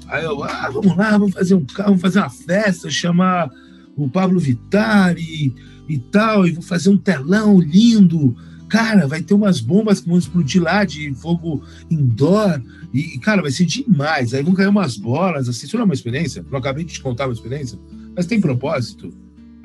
[0.06, 3.50] Aí eu, ah, vamos lá, vamos fazer um carro, vamos fazer uma festa, chamar
[3.96, 5.52] o Pablo Vittar e,
[5.88, 8.36] e tal, e vou fazer um telão lindo
[8.68, 12.60] Cara, vai ter umas bombas que vão explodir lá de fogo indoor.
[12.92, 14.34] E, cara, vai ser demais.
[14.34, 15.66] Aí vão cair umas bolas, assim.
[15.66, 16.44] Isso não é uma experiência?
[16.50, 17.78] Eu acabei de te contar uma experiência.
[18.14, 19.12] Mas tem propósito.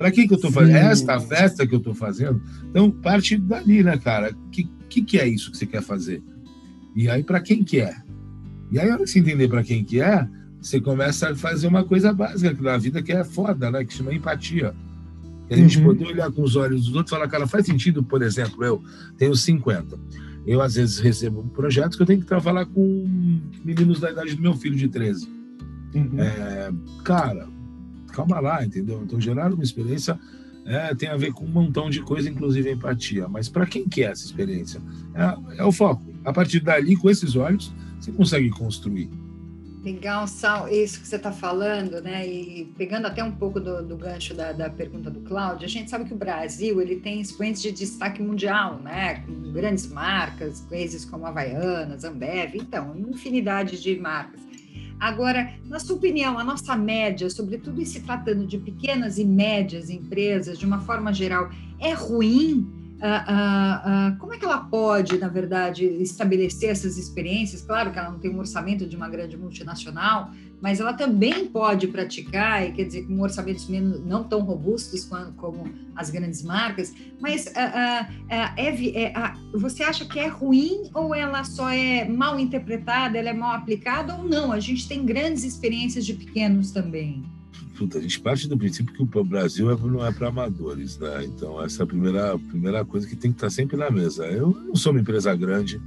[0.04, 0.76] Para que, que eu tô fazendo?
[0.76, 2.42] É esta festa que eu tô fazendo?
[2.70, 4.32] Então, parte dali, né, cara?
[4.34, 6.22] O que, que, que é isso que você quer fazer?
[6.94, 7.96] E aí, para quem que é?
[8.70, 10.28] E aí, a hora que você entender para quem que é,
[10.60, 13.86] você começa a fazer uma coisa básica da vida que é foda, né?
[13.86, 14.76] Que chama empatia.
[15.50, 15.86] A gente uhum.
[15.86, 18.84] poder olhar com os olhos dos outros e falar, cara, faz sentido, por exemplo, eu
[19.18, 19.98] tenho 50.
[20.46, 24.42] Eu, às vezes, recebo projetos que eu tenho que trabalhar com meninos da idade do
[24.42, 25.30] meu filho de 13.
[25.96, 26.20] Uhum.
[26.20, 26.74] É,
[27.06, 27.53] cara,
[28.14, 29.02] calma lá, entendeu?
[29.04, 30.18] Então, gerar uma experiência
[30.66, 33.28] é, tem a ver com um montão de coisa, inclusive empatia.
[33.28, 34.82] Mas para quem quer essa experiência?
[35.14, 36.06] É, é o foco.
[36.24, 39.10] A partir dali, com esses olhos, você consegue construir.
[39.84, 42.26] Legal, Sal, isso que você está falando, né?
[42.26, 45.90] E pegando até um pouco do, do gancho da, da, pergunta do Cláudio, a gente
[45.90, 49.16] sabe que o Brasil ele tem expoentes de destaque mundial, né?
[49.26, 54.40] Com grandes marcas, coisas como Havaianas, Ambev, então, infinidade de marcas.
[55.04, 59.90] Agora, na sua opinião, a nossa média, sobretudo em se tratando de pequenas e médias
[59.90, 62.66] empresas, de uma forma geral, é ruim?
[63.00, 67.62] Uh, uh, como é que ela pode, na verdade, estabelecer essas experiências?
[67.62, 70.32] Claro que ela não tem um orçamento de uma grande multinacional,
[70.64, 75.34] mas ela também pode praticar, e quer dizer, com orçamentos menos, não tão robustos como,
[75.34, 76.94] como as grandes marcas.
[77.20, 83.32] Mas é, é, você acha que é ruim ou ela só é mal interpretada, ela
[83.32, 84.54] é mal aplicada ou não?
[84.54, 87.22] A gente tem grandes experiências de pequenos também.
[87.78, 91.26] puta, a gente parte do princípio que o Brasil é, não é para amadores, né?
[91.26, 94.28] Então, essa é a primeira, primeira coisa que tem que estar sempre na mesa.
[94.28, 95.82] Eu não sou uma empresa grande,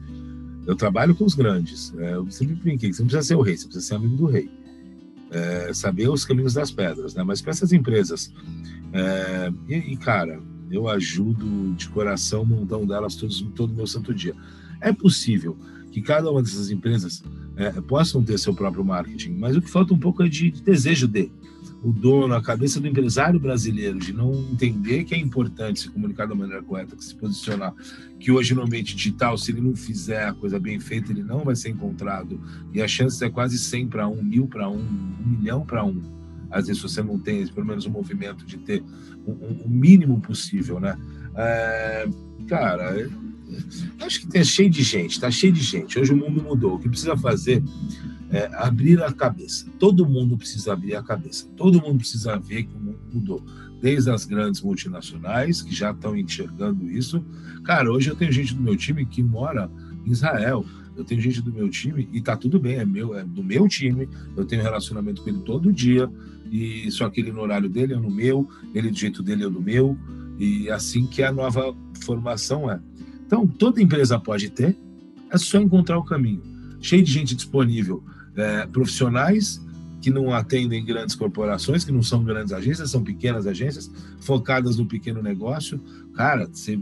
[0.67, 1.93] eu trabalho com os grandes.
[1.93, 2.13] Né?
[2.13, 4.27] Eu sempre brinquei que você não precisa ser o rei, você precisa ser amigo do
[4.27, 4.51] rei.
[5.31, 7.23] É, saber os caminhos das pedras, né?
[7.25, 8.33] Mas para essas empresas,
[8.93, 14.15] é, e, e, cara, eu ajudo de coração um montão delas todos, todo meu santo
[14.15, 14.35] dia.
[14.81, 15.57] É possível
[15.91, 17.25] que cada uma dessas empresas
[17.57, 20.63] é, possam ter seu próprio marketing, mas o que falta um pouco é de, de
[20.63, 21.31] desejo de
[21.87, 26.27] o dono, a cabeça do empresário brasileiro, de não entender que é importante se comunicar
[26.27, 27.73] da maneira correta, que se posicionar,
[28.19, 31.45] que hoje no ambiente digital, se ele não fizer a coisa bem feita, ele não
[31.45, 32.41] vai ser encontrado.
[32.75, 36.03] E a chance é quase 100 para 1, mil para 1, 1 milhão para 1.
[36.51, 38.83] Às vezes você não tem pelo menos um movimento de ter
[39.25, 40.99] o um, um mínimo possível, né?
[41.37, 42.09] É,
[42.49, 43.09] cara,
[44.01, 45.99] acho que tá cheio de gente, tá cheio de gente.
[45.99, 46.75] Hoje o mundo mudou.
[46.75, 47.63] O que precisa fazer
[48.31, 49.67] é, abrir a cabeça.
[49.79, 51.47] Todo mundo precisa abrir a cabeça.
[51.57, 53.45] Todo mundo precisa ver que o mundo mudou.
[53.81, 57.25] Desde as grandes multinacionais, que já estão enxergando isso.
[57.65, 59.71] Cara, hoje eu tenho gente do meu time que mora
[60.05, 60.65] em Israel.
[60.97, 63.69] Eu tenho gente do meu time e tá tudo bem, é meu, é do meu
[63.69, 64.09] time.
[64.35, 66.11] Eu tenho relacionamento com ele todo dia
[66.51, 69.49] e só que ele no horário dele é no meu, ele do jeito dele é
[69.49, 69.97] no meu
[70.39, 72.81] e assim que a nova formação é.
[73.27, 74.77] Então toda empresa pode ter,
[75.31, 76.43] é só encontrar o caminho.
[76.81, 78.03] Cheio de gente disponível
[78.37, 79.61] é, profissionais
[80.01, 84.87] que não atendem grandes corporações, que não são grandes agências, são pequenas agências focadas no
[84.87, 85.81] pequeno negócio.
[86.15, 86.79] Cara, você,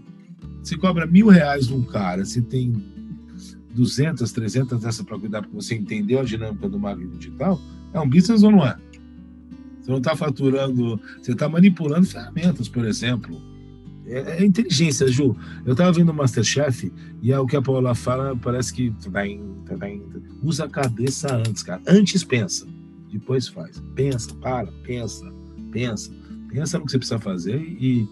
[0.62, 2.72] você cobra mil reais de um cara, você tem
[3.74, 7.60] 200, 300 dessa para cuidar, porque você entendeu a dinâmica do marketing digital,
[7.94, 8.76] é um business ou não é?
[9.80, 13.40] Você não está faturando, você está manipulando ferramentas, por exemplo.
[14.06, 15.36] É, é, inteligência, Ju.
[15.64, 18.92] Eu estava vendo o Masterchef e é o que a Paula fala parece que
[20.42, 21.80] usa a cabeça antes, cara.
[21.86, 22.66] Antes pensa,
[23.10, 23.82] depois faz.
[23.94, 25.24] Pensa, para, pensa,
[25.70, 26.12] pensa.
[26.48, 28.08] Pensa no que você precisa fazer e,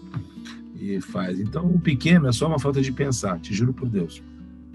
[0.75, 1.39] e faz.
[1.39, 4.21] Então, o pequeno é só uma falta de pensar, te juro por Deus.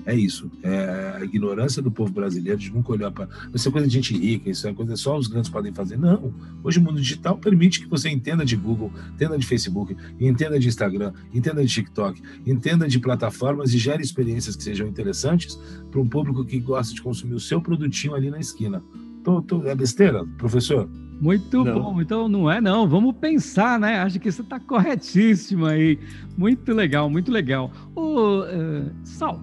[0.08, 0.50] É isso.
[0.62, 3.28] É a ignorância do povo brasileiro de nunca olhar para.
[3.52, 5.98] Isso é coisa de gente rica, isso é coisa só os grandes podem fazer.
[5.98, 6.32] Não.
[6.64, 10.66] Hoje o mundo digital permite que você entenda de Google, entenda de Facebook, entenda de
[10.66, 16.08] Instagram, entenda de TikTok, entenda de plataformas e gere experiências que sejam interessantes para um
[16.08, 18.82] público que gosta de consumir o seu produtinho ali na esquina.
[19.22, 20.88] Tô, tô, é besteira, professor?
[21.20, 21.82] Muito não.
[21.82, 22.00] bom.
[22.00, 22.88] Então não é não.
[22.88, 23.98] Vamos pensar, né?
[23.98, 25.98] Acho que você está corretíssimo aí.
[26.34, 27.70] Muito legal, muito legal.
[27.94, 29.38] Ô, uh, Sal,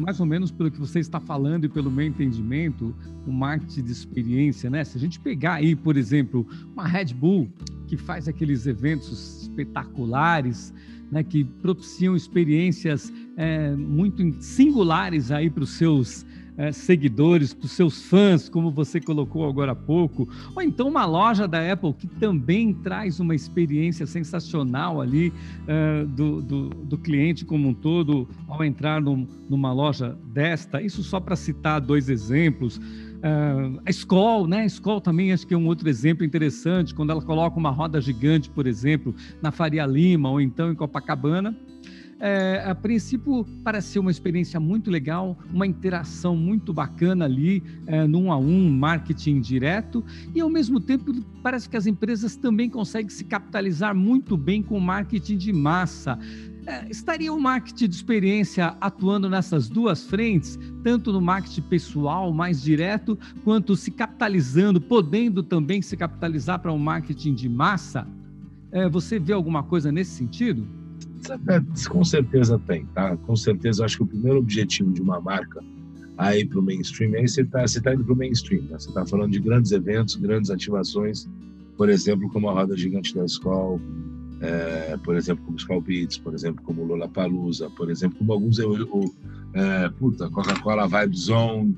[0.00, 2.94] mais ou menos pelo que você está falando e pelo meu entendimento,
[3.26, 4.84] o marketing de experiência, né?
[4.84, 7.50] Se a gente pegar aí, por exemplo, uma Red Bull
[7.86, 10.72] que faz aqueles eventos espetaculares,
[11.10, 16.24] né, que propiciam experiências é, muito singulares aí para os seus
[16.56, 21.04] é, seguidores, para os seus fãs, como você colocou agora há pouco, ou então uma
[21.06, 25.32] loja da Apple que também traz uma experiência sensacional ali
[25.66, 30.82] é, do, do, do, cliente como um todo ao entrar num, numa loja desta.
[30.82, 32.78] Isso só para citar dois exemplos.
[33.22, 34.62] Uh, a Skoll, né?
[34.62, 38.00] A Skoll também acho que é um outro exemplo interessante, quando ela coloca uma roda
[38.00, 41.56] gigante, por exemplo, na Faria Lima ou então em Copacabana,
[42.22, 48.06] é, a princípio parece ser uma experiência muito legal, uma interação muito bacana ali, é,
[48.06, 53.10] num a um, marketing direto, e ao mesmo tempo parece que as empresas também conseguem
[53.10, 56.16] se capitalizar muito bem com o marketing de massa.
[56.64, 62.62] É, estaria o marketing de experiência atuando nessas duas frentes, tanto no marketing pessoal mais
[62.62, 68.06] direto, quanto se capitalizando, podendo também se capitalizar para um marketing de massa?
[68.70, 70.81] É, você vê alguma coisa nesse sentido?
[71.48, 73.16] É, com certeza tem, tá?
[73.18, 75.62] Com certeza, acho que o primeiro objetivo de uma marca
[76.18, 78.78] aí para o mainstream, aí você está tá indo para o mainstream, tá?
[78.78, 81.28] você está falando de grandes eventos, grandes ativações,
[81.76, 83.80] por exemplo, como a Roda Gigante da Escola,
[84.40, 89.14] é, por exemplo, como Skull Beats, por exemplo, como Lollapalooza, por exemplo, como alguns, o,
[89.54, 91.76] é, puta, Coca-Cola Vibe Zone,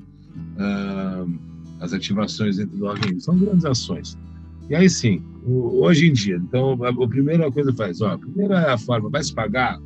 [0.57, 4.17] é, as ativações dentro do Rock são grandes ações.
[4.69, 9.09] E aí sim, hoje em dia, então a, primeira coisa faz, ó, a primeira forma,
[9.09, 9.79] vai se pagar,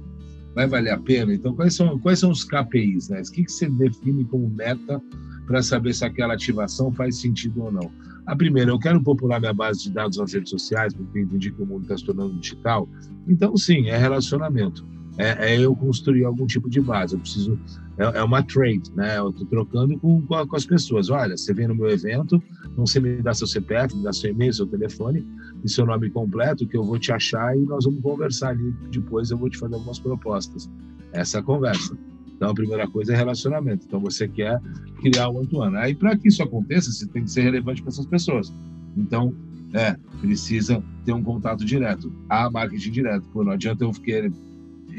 [0.55, 1.33] vai valer a pena.
[1.33, 3.21] Então quais são quais são os KPIs, né?
[3.21, 5.01] O que que você define como meta
[5.45, 7.91] para saber se aquela ativação faz sentido ou não?
[8.25, 11.61] A primeira, eu quero popular minha base de dados nas redes sociais, porque entendi que
[11.61, 12.87] o mundo está se tornando digital.
[13.27, 14.85] Então sim, é relacionamento
[15.19, 17.13] é, é, eu construir algum tipo de base.
[17.13, 17.59] Eu preciso.
[17.97, 19.17] É, é uma trade, né?
[19.17, 21.09] Eu estou trocando com, com, com, as pessoas.
[21.09, 22.41] Olha, você vem no meu evento,
[22.77, 25.27] não você me dá seu CPF, me dá seu e-mail, seu telefone
[25.63, 28.73] e seu nome completo, que eu vou te achar e nós vamos conversar ali.
[28.89, 30.69] Depois eu vou te fazer algumas propostas.
[31.11, 31.97] Essa é a conversa.
[32.33, 33.85] Então, a primeira coisa é relacionamento.
[33.85, 34.61] Então, você quer
[35.01, 35.75] criar o one-to-one.
[35.75, 38.53] Aí, para que isso aconteça, você tem que ser relevante para essas pessoas.
[38.95, 39.33] Então,
[39.73, 42.09] é, precisa ter um contato direto.
[42.29, 43.27] Há marketing direto.
[43.33, 44.31] Pô, não adianta eu querer,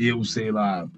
[0.09, 0.89] eu sei lá,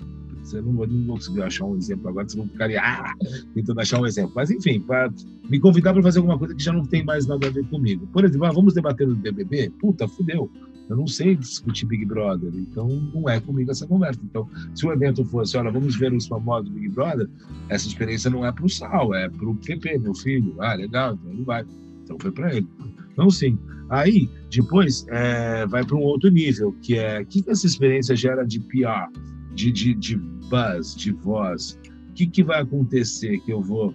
[0.43, 3.15] você não, não vou conseguir achar um exemplo agora, vocês vão ficar ah,
[3.55, 4.33] tentando achar um exemplo.
[4.35, 5.13] Mas, enfim, para
[5.49, 8.07] me convidar para fazer alguma coisa que já não tem mais nada a ver comigo.
[8.09, 9.71] Por exemplo, ah, vamos debater no BBB?
[9.81, 10.51] Puta, fudeu.
[10.89, 14.21] Eu não sei discutir Big Brother, então não é comigo essa conversa.
[14.25, 17.29] Então, se o evento fosse, olha, vamos ver os famosos Big Brother,
[17.69, 20.55] essa experiência não é para o Sal, é para o PP, meu filho.
[20.59, 21.65] Ah, legal, então ele vai.
[22.05, 22.67] Então foi para ele.
[23.13, 23.59] Então, sim.
[23.93, 28.17] Aí, depois, é, vai para um outro nível, que é o que, que essa experiência
[28.17, 29.13] gera de PR,
[29.55, 31.79] de, de, de buzz, de voz.
[32.09, 33.39] O que, que vai acontecer?
[33.41, 33.95] Que eu vou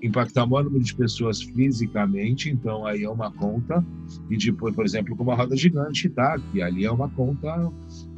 [0.00, 3.84] impactar o maior número de pessoas fisicamente, então aí é uma conta,
[4.30, 6.38] e depois, por exemplo, como a Roda Gigante, tá?
[6.52, 7.68] Que ali é uma conta,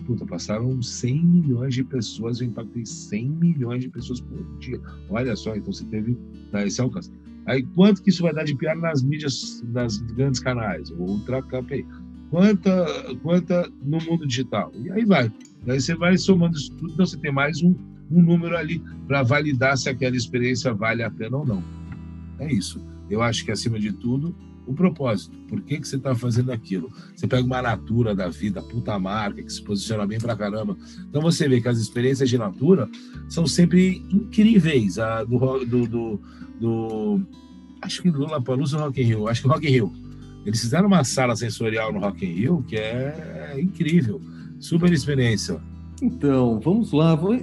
[0.06, 4.78] puta, passaram 100 milhões de pessoas, eu impactei 100 milhões de pessoas por dia.
[5.08, 6.18] Olha só, então você teve
[6.50, 7.10] tá, esse alcance.
[7.46, 11.86] Aí quanto que isso vai dar de piada nas mídias, nas grandes canais, Ultra KPI?
[12.30, 12.86] Quanta,
[13.22, 14.72] quanta no mundo digital?
[14.74, 15.30] E aí vai.
[15.64, 17.74] Daí você vai somando isso tudo, então você tem mais um,
[18.10, 21.62] um número ali para validar se aquela experiência vale a pena ou não.
[22.38, 22.80] É isso.
[23.08, 24.34] Eu acho que, acima de tudo,
[24.66, 25.36] o propósito.
[25.48, 26.90] Por que, que você está fazendo aquilo?
[27.14, 30.76] Você pega uma Natura da vida, puta marca, que se posiciona bem pra caramba.
[31.08, 32.88] Então você vê que as experiências de Natura
[33.28, 34.98] são sempre incríveis.
[34.98, 36.20] A do, do, do,
[36.60, 37.20] do
[37.82, 39.92] acho que Lula Palusa Rock in Rio, acho que Rock in Rio.
[40.46, 44.20] Eles fizeram uma sala sensorial no Rock in Rio que é incrível.
[44.58, 45.60] Super experiência.
[46.02, 47.14] Então, vamos lá.
[47.14, 47.38] Vou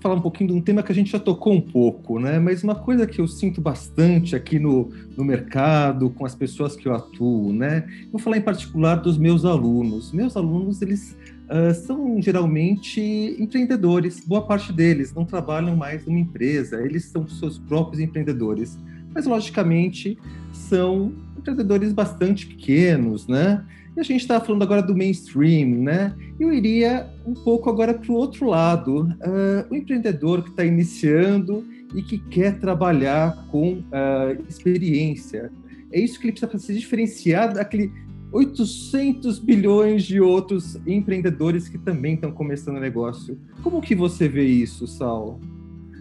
[0.00, 2.38] falar um pouquinho de um tema que a gente já tocou um pouco, né?
[2.38, 6.86] Mas uma coisa que eu sinto bastante aqui no, no mercado, com as pessoas que
[6.86, 7.86] eu atuo, né?
[8.12, 10.12] Vou falar em particular dos meus alunos.
[10.12, 13.00] Meus alunos, eles uh, são geralmente
[13.38, 14.24] empreendedores.
[14.26, 18.78] Boa parte deles não trabalham mais numa empresa, eles são seus próprios empreendedores.
[19.14, 20.18] Mas, logicamente,
[20.52, 23.64] são empreendedores bastante pequenos, né?
[23.96, 26.14] E a gente está falando agora do mainstream, né?
[26.40, 31.64] Eu iria um pouco agora para o outro lado, uh, o empreendedor que está iniciando
[31.94, 35.52] e que quer trabalhar com uh, experiência.
[35.92, 37.92] É isso que ele precisa para se diferenciar daquele
[38.34, 43.38] 800 bilhões de outros empreendedores que também estão começando negócio.
[43.62, 45.40] Como que você vê isso, Sal?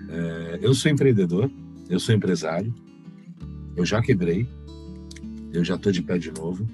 [0.10, 1.52] É, eu sou empreendedor,
[1.88, 2.74] eu sou empresário,
[3.76, 4.48] eu já quebrei,
[5.54, 6.68] eu já estou de pé de novo.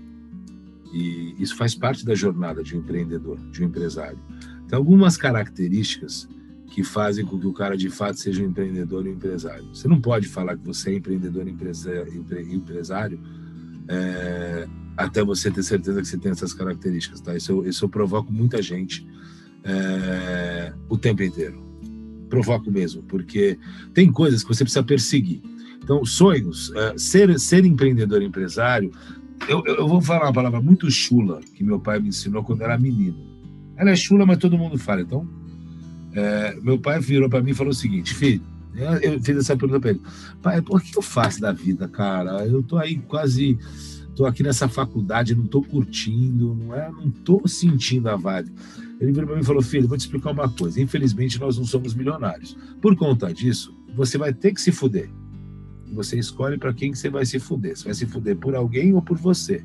[0.93, 4.17] E isso faz parte da jornada de um empreendedor, de um empresário.
[4.65, 6.27] Tem algumas características
[6.67, 9.65] que fazem com que o cara de fato seja um empreendedor e um empresário.
[9.73, 11.51] Você não pode falar que você é empreendedor e
[12.55, 13.19] empresário
[13.89, 17.35] é, até você ter certeza que você tem essas características, tá?
[17.35, 19.05] Isso eu, isso eu provoco muita gente
[19.63, 21.67] é, o tempo inteiro.
[22.29, 23.57] Provoco mesmo, porque
[23.93, 25.41] tem coisas que você precisa perseguir.
[25.83, 28.91] Então, sonhos, é, ser, ser empreendedor empresário
[29.47, 32.77] eu, eu, vou falar uma palavra muito chula que meu pai me ensinou quando era
[32.77, 33.17] menino.
[33.77, 35.01] Ela é chula, mas todo mundo fala.
[35.01, 35.27] Então,
[36.13, 38.41] é, meu pai virou para mim e falou o seguinte: filho,
[39.01, 40.01] eu fiz essa pergunta para ele.
[40.41, 42.45] Pai, por que eu faço da vida, cara?
[42.45, 43.57] Eu tô aí quase.
[44.15, 46.91] Tô aqui nessa faculdade, não tô curtindo, não é?
[46.91, 48.51] Não tô sentindo a vibe.
[48.99, 50.81] Ele virou para mim e falou: Filho, vou te explicar uma coisa.
[50.81, 52.57] Infelizmente, nós não somos milionários.
[52.81, 55.09] Por conta disso, você vai ter que se fuder.
[55.93, 57.77] Você escolhe para quem que você vai se fuder.
[57.77, 59.63] Você vai se fuder por alguém ou por você.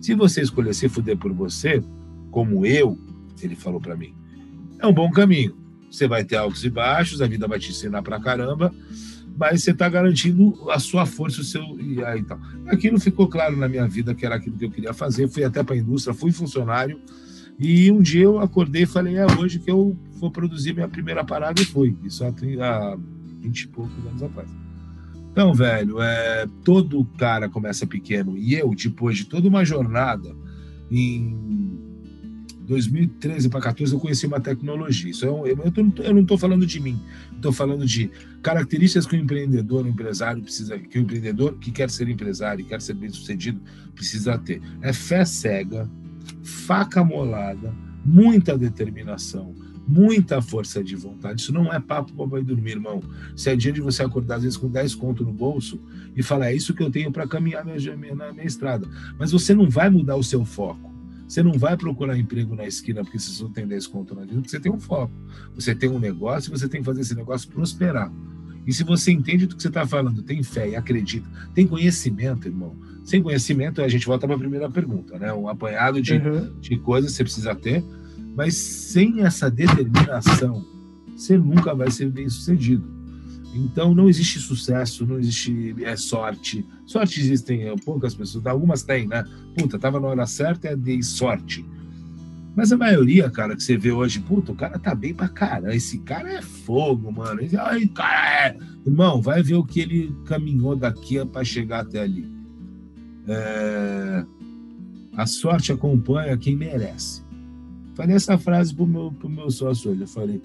[0.00, 1.82] Se você escolher se fuder por você,
[2.30, 2.96] como eu,
[3.42, 4.14] ele falou para mim,
[4.78, 5.56] é um bom caminho.
[5.90, 8.72] Você vai ter altos e baixos, a vida vai te ensinar pra caramba,
[9.36, 12.38] mas você está garantindo a sua força, o seu e aí tal.
[12.66, 15.28] Aquilo ficou claro na minha vida que era aquilo que eu queria fazer.
[15.28, 17.00] Fui até para a indústria, fui funcionário
[17.58, 21.24] e um dia eu acordei e falei é hoje que eu vou produzir minha primeira
[21.24, 21.96] parada e fui.
[22.04, 22.30] Isso há
[23.40, 24.48] 20 e poucos anos atrás.
[25.32, 28.36] Então, velho, é, todo cara começa pequeno.
[28.36, 30.34] E eu, depois de toda uma jornada,
[30.90, 31.78] em
[32.68, 35.10] 2013 para 2014, eu conheci uma tecnologia.
[35.10, 35.58] Isso é um, eu,
[36.04, 37.00] eu não estou falando de mim,
[37.34, 38.10] estou falando de
[38.42, 42.82] características que o empreendedor, o empresário precisa, que o empreendedor que quer ser empresário, quer
[42.82, 43.60] ser bem sucedido,
[43.94, 44.60] precisa ter.
[44.82, 45.90] É fé cega,
[46.42, 49.54] faca molada, muita determinação,
[49.86, 51.40] muita força de vontade.
[51.40, 53.02] Isso não é papo para vai dormir, irmão.
[53.34, 55.80] Isso é dia de você acordar, às vezes, com 10 conto no bolso
[56.14, 58.86] e falar: é isso que eu tenho para caminhar minha, minha, na minha estrada.
[59.18, 60.97] Mas você não vai mudar o seu foco.
[61.28, 64.34] Você não vai procurar emprego na esquina porque você só tem 10 conto na vida,
[64.34, 65.12] porque você tem um foco.
[65.54, 68.10] Você tem um negócio e você tem que fazer esse negócio prosperar.
[68.66, 72.48] E se você entende do que você está falando, tem fé e acredita, tem conhecimento,
[72.48, 72.76] irmão.
[73.04, 75.32] Sem conhecimento, a gente volta para a primeira pergunta, né?
[75.32, 76.58] Um apanhado de, uhum.
[76.60, 77.84] de coisas que você precisa ter
[78.38, 80.64] mas sem essa determinação,
[81.08, 82.88] você nunca vai ser bem sucedido.
[83.54, 86.64] Então não existe sucesso, não existe é sorte.
[86.86, 89.24] Sorte existem é, poucas pessoas, algumas têm, né?
[89.56, 91.64] Puta, tava na hora certa, é de sorte.
[92.54, 95.74] Mas a maioria, cara, que você vê hoje, puta, o cara tá bem pra caramba.
[95.74, 97.40] Esse cara é fogo, mano.
[97.40, 98.58] Esse, ai, cara é.
[98.84, 102.28] Irmão, vai ver o que ele caminhou daqui para chegar até ali.
[103.28, 104.26] É...
[105.16, 107.22] A sorte acompanha quem merece.
[107.94, 110.00] Falei essa frase pro meu, pro meu sócio hoje.
[110.00, 110.42] Eu falei,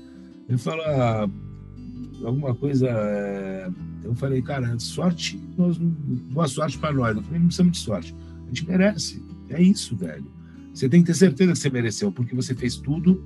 [0.47, 1.29] ele falou ah,
[2.25, 2.87] alguma coisa.
[2.89, 3.69] É...
[4.03, 7.15] Eu falei, cara, sorte, nós, boa sorte para nós.
[7.15, 8.15] Eu falei, não precisamos de sorte.
[8.43, 9.23] A gente merece.
[9.49, 10.25] É isso, velho.
[10.73, 13.23] Você tem que ter certeza que você mereceu, porque você fez tudo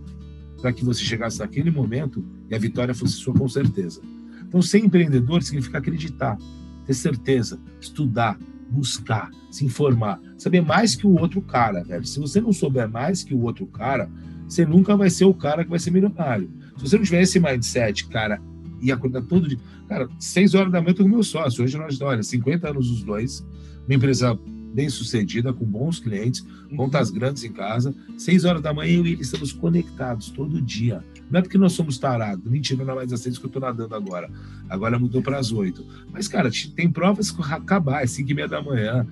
[0.62, 4.02] para que você chegasse naquele momento e a vitória fosse sua com certeza.
[4.48, 6.38] Então, ser empreendedor significa acreditar,
[6.86, 8.38] ter certeza, estudar,
[8.70, 12.06] buscar, se informar, saber mais que o outro cara, velho.
[12.06, 14.10] Se você não souber mais que o outro cara,
[14.48, 16.50] você nunca vai ser o cara que vai ser milionário.
[16.78, 18.42] Se você não tiver esse mindset, cara,
[18.82, 19.60] e acordar todo dia.
[19.88, 21.64] Cara, seis horas da manhã eu tô com meu sócio.
[21.64, 23.46] Hoje nós, olha, 50 anos os dois,
[23.88, 24.38] uma empresa
[24.74, 27.16] bem sucedida, com bons clientes, contas uhum.
[27.16, 27.96] grandes em casa.
[28.18, 31.04] Seis horas da manhã eu e ele estamos conectados todo dia.
[31.32, 33.62] Não é porque nós somos tarados, mentira, não é mais às seis que eu estou
[33.62, 34.30] nadando agora.
[34.70, 35.86] Agora mudou para as oito.
[36.12, 39.06] Mas, cara, tem provas que acabar, é cinco e meia da manhã.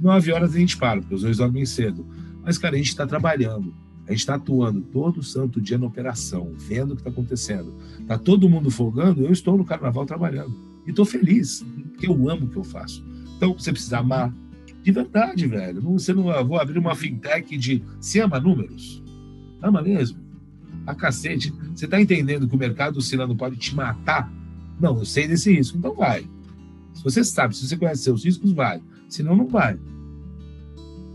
[0.00, 2.06] Nove horas a gente para, porque os dois dormem cedo.
[2.42, 3.74] Mas, cara, a gente está trabalhando.
[4.06, 7.74] A gente está atuando todo santo dia na operação, vendo o que está acontecendo.
[8.06, 10.54] Tá todo mundo folgando, eu estou no carnaval trabalhando.
[10.86, 13.04] E estou feliz, porque eu amo o que eu faço.
[13.36, 14.32] Então, você precisa amar,
[14.82, 15.82] de verdade, velho.
[15.82, 19.02] Não, você não vou abrir uma fintech de se ama números.
[19.60, 20.18] Ama mesmo.
[20.86, 21.52] A cacete.
[21.74, 24.32] Você tá entendendo que o mercado oscilando pode te matar?
[24.80, 26.28] Não, eu sei desse risco, então vai.
[26.94, 28.80] Se você sabe, se você conhece seus riscos, vai.
[29.08, 29.76] Senão, não vai.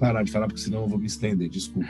[0.02, 1.48] Parar de falar, porque senão eu vou me estender.
[1.48, 1.88] Desculpa.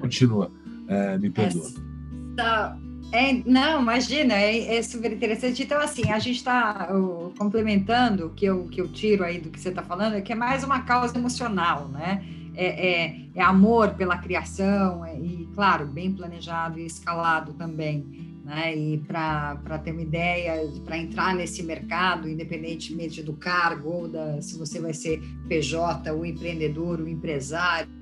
[0.00, 0.50] Continua.
[0.88, 1.66] É, me perdoa.
[1.66, 2.80] Essa
[3.12, 5.62] é, não, imagina, é, é, super interessante.
[5.62, 6.88] Então, assim, a gente está
[7.36, 10.32] complementando o que eu, que eu tiro aí do que você está falando, é que
[10.32, 12.24] é mais uma causa emocional, né?
[12.54, 18.29] É, é, é amor pela criação, é, e, claro, bem planejado e escalado também.
[18.44, 18.76] Né?
[18.76, 24.58] E para ter uma ideia, para entrar nesse mercado, independentemente do cargo, ou da, se
[24.58, 28.00] você vai ser PJ, o empreendedor, o empresário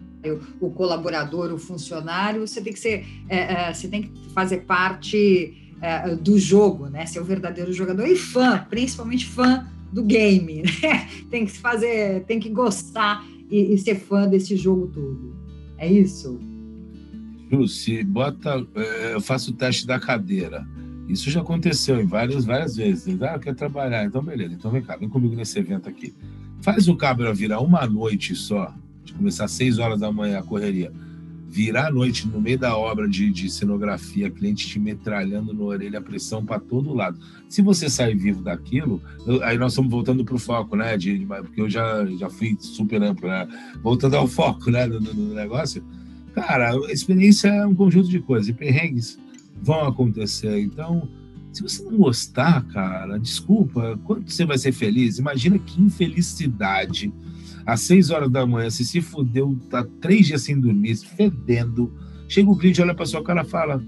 [0.60, 5.54] o colaborador, o funcionário, você tem que ser, é, é, você tem que fazer parte
[5.80, 7.06] é, do jogo, né?
[7.06, 11.08] Ser o verdadeiro jogador e fã, principalmente fã do game, né?
[11.30, 15.36] Tem que fazer, tem que gostar e, e ser fã desse jogo todo.
[15.76, 16.38] É isso.
[17.68, 20.66] Se bota, é, eu faço o teste da cadeira.
[21.08, 23.20] Isso já aconteceu em várias, várias vezes.
[23.22, 24.04] Ah, quer trabalhar?
[24.04, 24.54] Então, beleza.
[24.54, 26.14] Então, vem cá, vem comigo nesse evento aqui.
[26.60, 30.42] Faz o cabra virar uma noite só de começar às 6 horas da manhã a
[30.42, 30.92] correria,
[31.46, 36.00] virar à noite no meio da obra de, de cenografia, cliente te metralhando na orelha,
[36.00, 37.18] pressão para todo lado.
[37.48, 40.96] Se você sair vivo daquilo, eu, aí nós estamos voltando para o foco, né?
[40.98, 43.48] De, porque eu já, já fui super amplo, né?
[43.82, 44.86] Voltando ao foco, né?
[44.86, 45.00] Do,
[45.34, 45.82] negócio.
[46.38, 49.18] Cara, a experiência é um conjunto de coisas e perrengues
[49.60, 50.60] vão acontecer.
[50.60, 51.08] Então,
[51.52, 55.18] se você não gostar, cara, desculpa, quanto você vai ser feliz?
[55.18, 57.12] Imagina que infelicidade
[57.66, 61.92] às seis horas da manhã, se se fudeu, tá três dias sem dormir, fedendo.
[62.28, 63.82] Chega o cliente, olha para sua cara fala: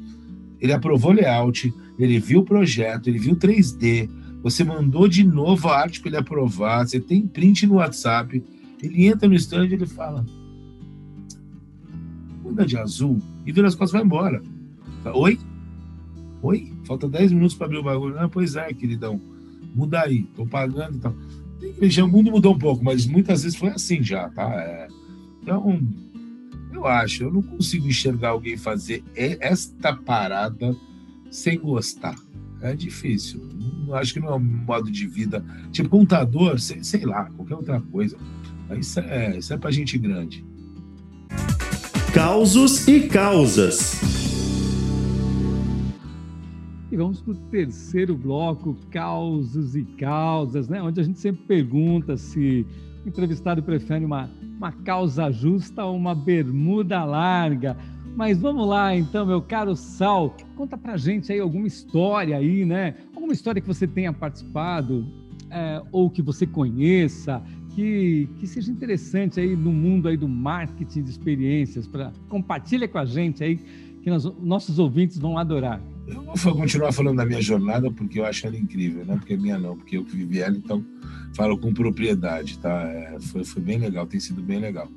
[0.60, 4.10] ele aprovou layout, ele viu o projeto, ele viu 3D,
[4.42, 8.42] você mandou de novo a arte para ele aprovar, você tem print no WhatsApp,
[8.82, 10.26] ele entra no stand e ele fala:
[12.66, 14.42] de azul e vira as costas e vai embora.
[15.14, 15.38] Oi?
[16.42, 16.72] Oi?
[16.84, 18.18] Falta 10 minutos para abrir o bagulho.
[18.18, 19.20] Ah, pois é, queridão.
[19.74, 21.14] Muda aí, tô pagando e tal.
[21.82, 24.50] Já o mundo mudou um pouco, mas muitas vezes foi assim já, tá?
[24.54, 24.88] É,
[25.42, 25.80] então,
[26.72, 30.74] eu acho, eu não consigo enxergar alguém fazer esta parada
[31.30, 32.16] sem gostar.
[32.62, 33.40] É difícil.
[33.86, 35.44] Não, acho que não é um modo de vida.
[35.70, 38.16] Tipo, contador, sei, sei lá, qualquer outra coisa.
[38.78, 40.44] Isso é, isso é pra gente grande.
[42.14, 44.00] Causos e causas.
[46.90, 50.82] E vamos para o terceiro bloco, causos e causas, né?
[50.82, 52.66] onde a gente sempre pergunta se
[53.04, 57.76] o entrevistado prefere uma, uma causa justa ou uma bermuda larga.
[58.16, 62.96] Mas vamos lá, então, meu caro Sal, conta pra gente aí alguma história aí, né?
[63.14, 65.06] Alguma história que você tenha participado
[65.48, 67.40] é, ou que você conheça,
[67.74, 72.98] que, que seja interessante aí no mundo aí do marketing de experiências, para compartilha com
[72.98, 73.58] a gente aí,
[74.02, 75.80] que nós, nossos ouvintes vão adorar.
[76.06, 79.36] Eu vou continuar falando da minha jornada porque eu acho ela incrível, não porque é
[79.36, 80.84] minha não, porque eu que vivi ela, então
[81.34, 82.82] falo com propriedade, tá?
[82.88, 84.88] É, foi, foi bem legal, tem sido bem legal.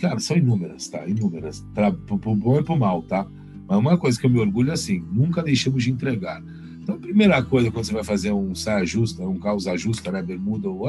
[0.00, 1.06] Cara, são inúmeras, tá?
[1.06, 3.26] Inúmeras, pra, pro, pro bom e pro mal, tá?
[3.68, 6.42] Mas uma coisa que eu me orgulho é assim, nunca deixamos de entregar.
[6.82, 10.22] Então, a primeira coisa quando você vai fazer um saia justa, um calça justa, né,
[10.22, 10.86] bermuda ou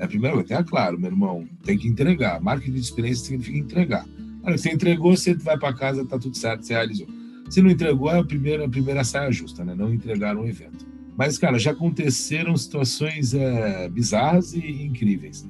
[0.00, 2.40] é a primeira coisa, tenha claro, meu irmão, tem que entregar.
[2.40, 4.06] Marketing de experiência significa entregar.
[4.42, 7.06] Olha, você entregou, você vai para casa, tá tudo certo, você realizou.
[7.50, 9.74] Se não entregou, é a primeira, a primeira saia justa, né?
[9.74, 10.86] Não entregar um evento.
[11.18, 15.46] Mas, cara, já aconteceram situações é, bizarras e incríveis.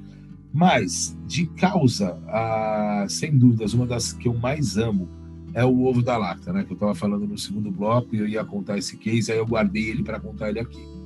[0.53, 5.09] Mas, de causa, a, sem dúvidas, uma das que eu mais amo
[5.55, 6.65] é o ovo da lacta, né?
[6.65, 9.47] Que eu estava falando no segundo bloco e eu ia contar esse case, aí eu
[9.47, 11.00] guardei ele para contar ele aqui.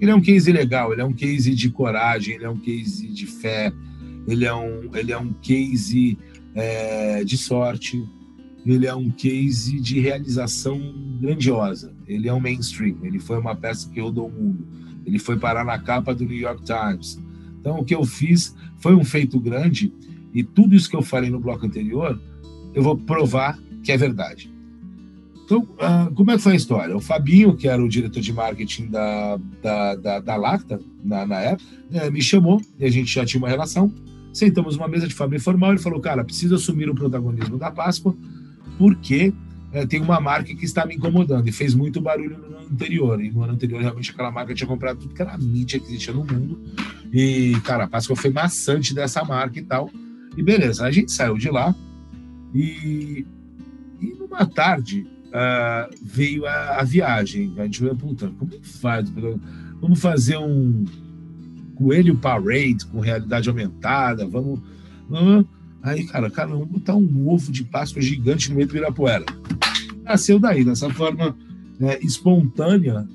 [0.00, 3.08] Ele é um case legal, ele é um case de coragem, ele é um case
[3.08, 3.72] de fé,
[4.26, 6.18] ele é um, ele é um case
[6.54, 8.02] é, de sorte,
[8.64, 10.80] ele é um case de realização
[11.20, 11.94] grandiosa.
[12.06, 14.66] Ele é um mainstream, ele foi uma peça que rodou o mundo.
[15.06, 17.22] Ele foi parar na capa do New York Times.
[17.60, 19.92] Então, o que eu fiz foi um feito grande
[20.34, 22.20] e tudo isso que eu falei no bloco anterior,
[22.74, 24.52] eu vou provar que é verdade.
[25.46, 26.96] Então, uh, como é que foi a história?
[26.96, 31.36] O Fabinho, que era o diretor de marketing da, da, da, da Lacta, na, na
[31.36, 33.94] época, é, me chamou e a gente já tinha uma relação.
[34.32, 35.70] Sentamos numa mesa de família informal.
[35.70, 38.12] Ele falou: Cara, preciso assumir o protagonismo da Páscoa,
[38.76, 39.32] porque
[39.72, 41.46] é, tem uma marca que está me incomodando.
[41.46, 43.22] E fez muito barulho no ano anterior.
[43.22, 46.12] E no ano anterior, realmente, aquela marca tinha comprado tudo que era mídia que existia
[46.12, 46.60] no mundo.
[47.12, 49.88] E, cara, a Páscoa foi maçante dessa marca e tal.
[50.36, 51.72] E beleza, a gente saiu de lá.
[52.52, 53.24] E,
[54.00, 57.52] e numa tarde, uh, veio a, a, viagem.
[57.58, 59.10] A gente falou, puta, como é que faz?
[59.80, 60.84] Vamos fazer um
[61.74, 64.60] coelho parade com realidade aumentada, vamos.
[65.82, 69.24] Aí, cara, cara, vamos botar um ovo de Páscoa gigante no meio do Ibirapuera.
[70.02, 71.36] Nasceu daí, dessa forma
[71.78, 73.06] né, espontânea,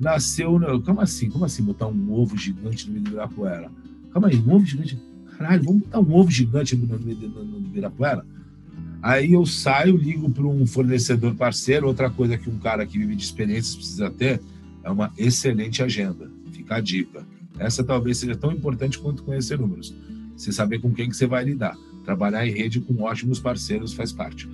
[0.00, 0.58] nasceu.
[0.58, 1.28] Né, como assim?
[1.28, 3.70] Como assim botar um ovo gigante no meio do Ibirapuera?
[4.12, 4.98] Calma aí, um ovo gigante.
[5.36, 8.24] Caralho, vamos botar um ovo gigante no meio do Ibirapuera?
[9.04, 11.86] Aí eu saio, ligo para um fornecedor parceiro.
[11.86, 14.40] Outra coisa que um cara que vive de experiências precisa ter
[14.82, 16.30] é uma excelente agenda.
[16.52, 17.22] Fica a dica.
[17.58, 19.94] Essa talvez seja tão importante quanto conhecer números.
[20.34, 21.76] Você saber com quem que você vai lidar.
[22.02, 24.48] Trabalhar em rede com ótimos parceiros faz parte.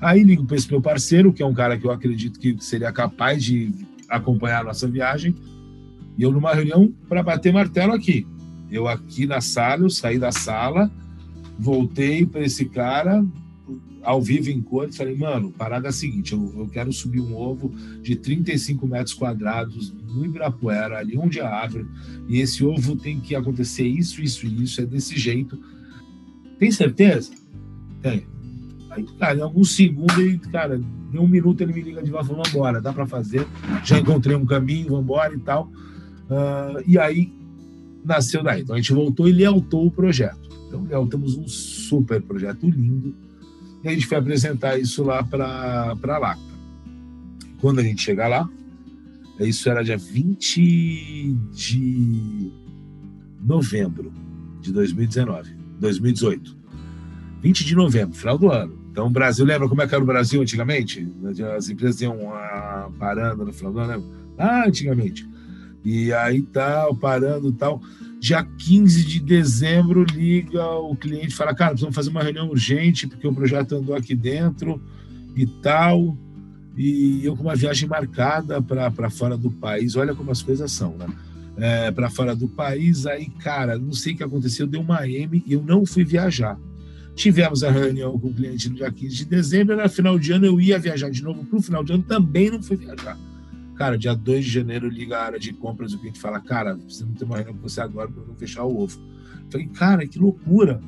[0.00, 2.92] Aí ligo para esse meu parceiro, que é um cara que eu acredito que seria
[2.92, 3.72] capaz de
[4.08, 5.34] acompanhar a nossa viagem.
[6.16, 8.24] E eu numa reunião para bater martelo aqui.
[8.70, 10.88] Eu aqui na sala, eu saí da sala,
[11.58, 13.26] voltei para esse cara,
[14.06, 17.34] ao vivo em cores, falei, mano, parada é a seguinte, eu, eu, quero subir um
[17.36, 21.86] ovo de 35 metros quadrados no Ibirapuera, ali onde é a árvore,
[22.28, 25.58] e esse ovo tem que acontecer isso, isso e isso, é desse jeito.
[26.56, 27.32] Tem certeza?
[28.00, 28.24] Tem.
[28.90, 30.80] Aí, cara, em alguns segundos, ele, cara,
[31.12, 33.44] em um minuto ele me liga de volta e falou, vambora, dá para fazer,
[33.84, 35.64] já encontrei um caminho, vambora e tal.
[36.30, 37.32] Uh, e aí,
[38.04, 38.62] nasceu daí.
[38.62, 40.48] Então a gente voltou e lealtou o projeto.
[40.68, 43.14] Então lealtamos um super projeto lindo,
[43.86, 46.56] e a gente foi apresentar isso lá para a LACTA.
[47.60, 48.48] Quando a gente chega lá,
[49.38, 52.50] isso era dia 20 de
[53.40, 54.12] novembro
[54.60, 56.56] de 2019, 2018.
[57.42, 58.76] 20 de novembro, final do ano.
[58.90, 61.08] Então, o Brasil, lembra como é que era o Brasil antigamente?
[61.56, 64.08] As empresas iam ah, parando no final do ano, lembra?
[64.36, 65.28] Ah, antigamente.
[65.84, 67.80] E aí tal, parando tal.
[68.26, 73.24] Dia 15 de dezembro, liga o cliente fala: Cara, precisamos fazer uma reunião urgente, porque
[73.24, 74.82] o projeto andou aqui dentro
[75.36, 76.18] e tal.
[76.76, 79.94] E eu com uma viagem marcada para fora do país.
[79.94, 81.06] Olha como as coisas são, né?
[81.56, 83.06] É, para fora do país.
[83.06, 86.58] Aí, cara, não sei o que aconteceu, deu uma M e eu não fui viajar.
[87.14, 90.46] Tivemos a reunião com o cliente no dia 15 de dezembro, era final de ano,
[90.46, 93.16] eu ia viajar de novo para o final de ano, também não fui viajar.
[93.76, 97.18] Cara, dia 2 de janeiro liga a área de compras, o cliente fala, cara, precisamos
[97.18, 99.00] ter uma reunião com você agora para não fechar o ovo.
[99.44, 100.80] Eu falei, cara, que loucura.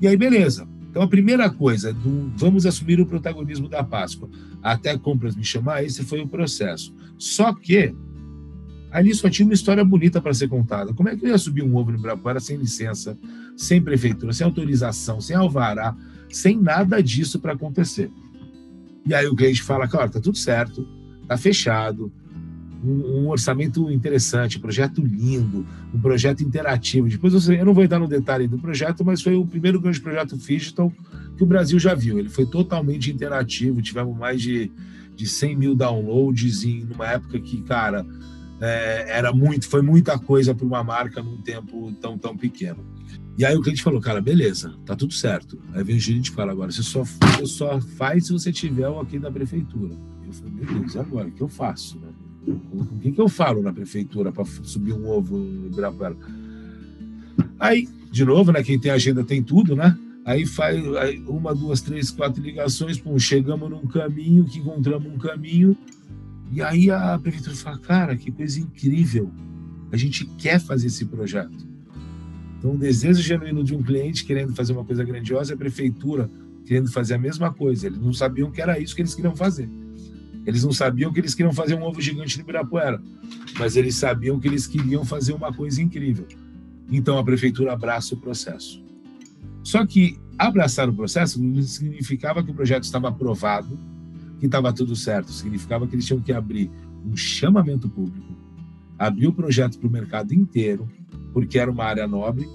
[0.00, 0.66] E aí, beleza.
[0.90, 4.28] Então, a primeira coisa, do, vamos assumir o protagonismo da Páscoa.
[4.62, 6.94] Até compras me chamar, esse foi o processo.
[7.18, 7.94] Só que
[8.90, 10.92] ali só tinha uma história bonita para ser contada.
[10.92, 13.18] Como é que eu ia subir um ovo no Ibirapuera sem licença,
[13.56, 15.96] sem prefeitura, sem autorização, sem alvará,
[16.28, 18.10] sem nada disso para acontecer?
[19.06, 20.86] E aí o cliente fala, cara, tá tudo certo,
[21.26, 22.12] tá fechado,
[22.82, 27.08] um, um, orçamento interessante, projeto lindo, um projeto interativo.
[27.08, 30.00] Depois eu, eu não vou entrar no detalhe do projeto, mas foi o primeiro grande
[30.00, 30.92] projeto digital
[31.36, 32.18] que o Brasil já viu.
[32.18, 34.70] Ele foi totalmente interativo, tivemos mais de,
[35.14, 38.06] de 100 mil downloads em uma época que, cara,
[38.60, 42.84] é, era muito, foi muita coisa para uma marca num tempo tão, tão pequeno.
[43.36, 45.58] E aí o cliente falou, cara, beleza, tá tudo certo.
[45.72, 48.88] Aí vem o gerente e fala, agora, você só, você só faz se você tiver
[48.88, 49.96] o aqui da prefeitura.
[50.26, 51.98] Eu falei, meu Deus, agora, o que eu faço?
[51.98, 52.08] Né?
[52.46, 56.16] O que, que eu falo na prefeitura para subir um ovo no Ibirapuera?
[57.58, 58.62] Aí, de novo, né?
[58.62, 59.96] Quem tem agenda tem tudo, né?
[60.24, 60.80] Aí faz
[61.26, 65.76] uma, duas, três, quatro ligações, pum, chegamos num caminho, que encontramos um caminho,
[66.50, 69.30] E aí a prefeitura fala, cara, que coisa incrível.
[69.90, 71.66] A gente quer fazer esse projeto.
[72.58, 76.30] Então, o desejo genuíno de um cliente querendo fazer uma coisa grandiosa a prefeitura
[76.64, 77.86] querendo fazer a mesma coisa.
[77.86, 79.68] Eles não sabiam que era isso que eles queriam fazer.
[80.46, 83.00] Eles não sabiam que eles queriam fazer um ovo gigante no Ibirapuera,
[83.58, 86.26] mas eles sabiam que eles queriam fazer uma coisa incrível.
[86.90, 88.82] Então a prefeitura abraça o processo.
[89.62, 93.78] Só que abraçar o processo não significava que o projeto estava aprovado,
[94.40, 95.30] que estava tudo certo.
[95.30, 96.70] Significava que eles tinham que abrir
[97.04, 98.36] um chamamento público,
[98.98, 100.88] abrir o projeto para o mercado inteiro,
[101.32, 102.48] porque era uma área nobre,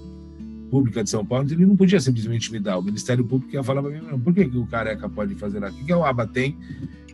[0.69, 2.77] pública de São Paulo, então ele não podia simplesmente me dar.
[2.77, 5.81] O Ministério Público ia falar para mim, por que, que o careca pode fazer aqui?
[5.81, 6.57] O que a UABA tem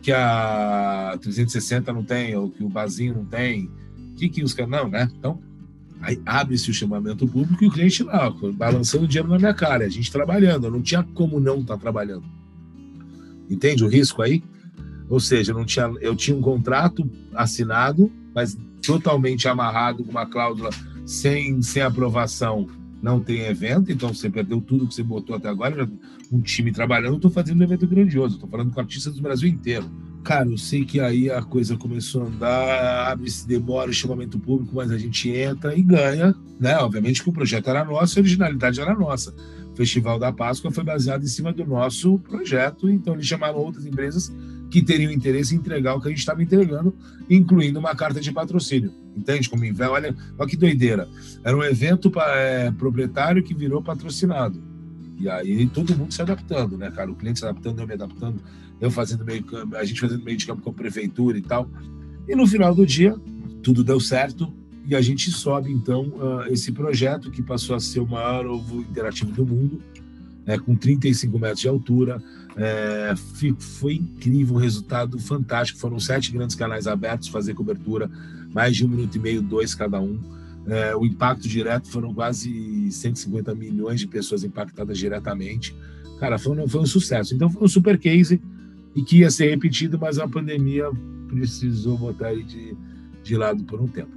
[0.04, 3.70] que a 360 não tem, ou que o Bazinho não tem?
[4.12, 4.70] O que, que os caras.
[4.70, 5.10] Não, né?
[5.18, 5.40] Então,
[6.26, 9.88] abre-se o chamamento público e o cliente lá, balançando o dinheiro na minha cara, a
[9.88, 12.24] gente trabalhando, eu não tinha como não estar tá trabalhando.
[13.48, 14.44] Entende o risco aí?
[15.08, 20.26] Ou seja, eu, não tinha, eu tinha um contrato assinado, mas totalmente amarrado com uma
[20.26, 20.68] cláusula
[21.06, 22.68] sem, sem aprovação
[23.04, 25.86] não tem evento, então você perdeu tudo que você botou até agora.
[26.32, 29.84] Um time trabalhando, estou fazendo um evento grandioso, estou falando com artistas do Brasil inteiro.
[30.24, 34.74] Cara, eu sei que aí a coisa começou a andar, abre-se, demora o chamamento público,
[34.74, 36.78] mas a gente entra e ganha, né?
[36.78, 39.34] Obviamente que o projeto era nosso, a originalidade era nossa.
[39.70, 43.84] O Festival da Páscoa foi baseado em cima do nosso projeto, então eles chamaram outras
[43.84, 44.32] empresas
[44.74, 46.92] que teriam interesse em entregar o que a gente estava entregando,
[47.30, 48.92] incluindo uma carta de patrocínio.
[49.16, 49.94] Entende como inverno?
[49.94, 51.08] Olha, olha que doideira.
[51.44, 54.60] Era um evento é, proprietário que virou patrocinado.
[55.16, 57.08] E aí todo mundo se adaptando, né, cara?
[57.08, 58.42] O cliente se adaptando, eu me adaptando,
[58.80, 59.44] eu fazendo meio
[59.76, 61.70] a gente fazendo meio de campo com a prefeitura e tal.
[62.26, 63.14] E no final do dia,
[63.62, 64.52] tudo deu certo
[64.88, 68.80] e a gente sobe então uh, esse projeto que passou a ser o maior ovo
[68.80, 69.80] interativo do mundo,
[70.44, 72.20] né, com 35 metros de altura,
[72.56, 73.14] é,
[73.58, 75.78] foi incrível, um resultado fantástico.
[75.78, 78.10] Foram sete grandes canais abertos fazer cobertura,
[78.52, 80.18] mais de um minuto e meio, dois cada um.
[80.66, 85.74] É, o impacto direto foram quase 150 milhões de pessoas impactadas diretamente.
[86.18, 87.34] Cara, foi um, foi um sucesso.
[87.34, 88.40] Então foi um super case
[88.94, 90.90] e que ia ser repetido, mas a pandemia
[91.28, 92.76] precisou botar ele de,
[93.22, 94.12] de lado por um tempo.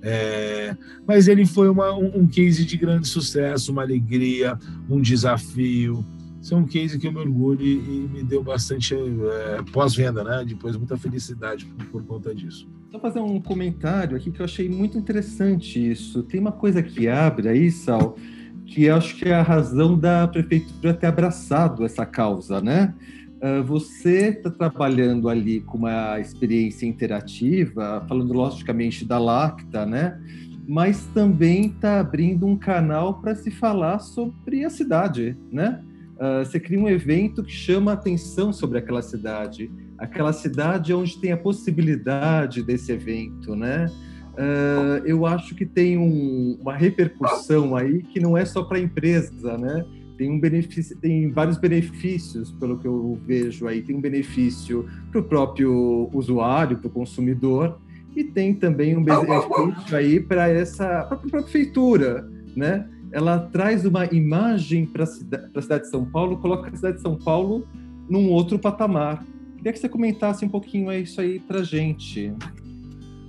[0.00, 0.76] É,
[1.06, 4.56] mas ele foi uma, um, um case de grande sucesso, uma alegria,
[4.88, 6.04] um desafio,
[6.40, 10.44] isso é um case que eu me orgulho e, me deu bastante é, pós-venda, né?
[10.46, 12.68] Depois muita felicidade por, por, conta disso.
[12.90, 16.22] Só fazer um comentário aqui que eu achei muito interessante isso.
[16.22, 18.16] Tem uma coisa que abre aí, Sal,
[18.64, 22.94] que acho que é a razão da prefeitura ter abraçado essa causa, né?
[23.42, 30.20] Uh, você está trabalhando ali com uma experiência interativa, falando logicamente da Lacta, né?
[30.66, 35.82] Mas também está abrindo um canal para se falar sobre a cidade, né?
[36.18, 41.18] Uh, você cria um evento que chama a atenção sobre aquela cidade, aquela cidade onde
[41.20, 43.86] tem a possibilidade desse evento, né?
[44.34, 48.80] Uh, eu acho que tem um, uma repercussão aí que não é só para a
[48.80, 49.84] empresa, né?
[50.16, 53.82] Tem, um benefício, tem vários benefícios, pelo que eu vejo aí.
[53.82, 57.80] Tem um benefício para o próprio usuário, para o consumidor,
[58.14, 62.88] e tem também um benefício aí para essa para a prefeitura, né?
[63.12, 67.16] Ela traz uma imagem para a cidade de São Paulo, coloca a cidade de São
[67.16, 67.66] Paulo
[68.08, 69.24] num outro patamar.
[69.56, 72.32] Queria que você comentasse um pouquinho isso aí para gente.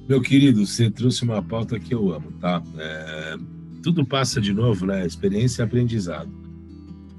[0.08, 2.62] Meu querido, você trouxe uma pauta que eu amo, tá?
[2.78, 3.38] É,
[3.82, 5.06] tudo passa de novo, né?
[5.06, 6.30] Experiência e aprendizado.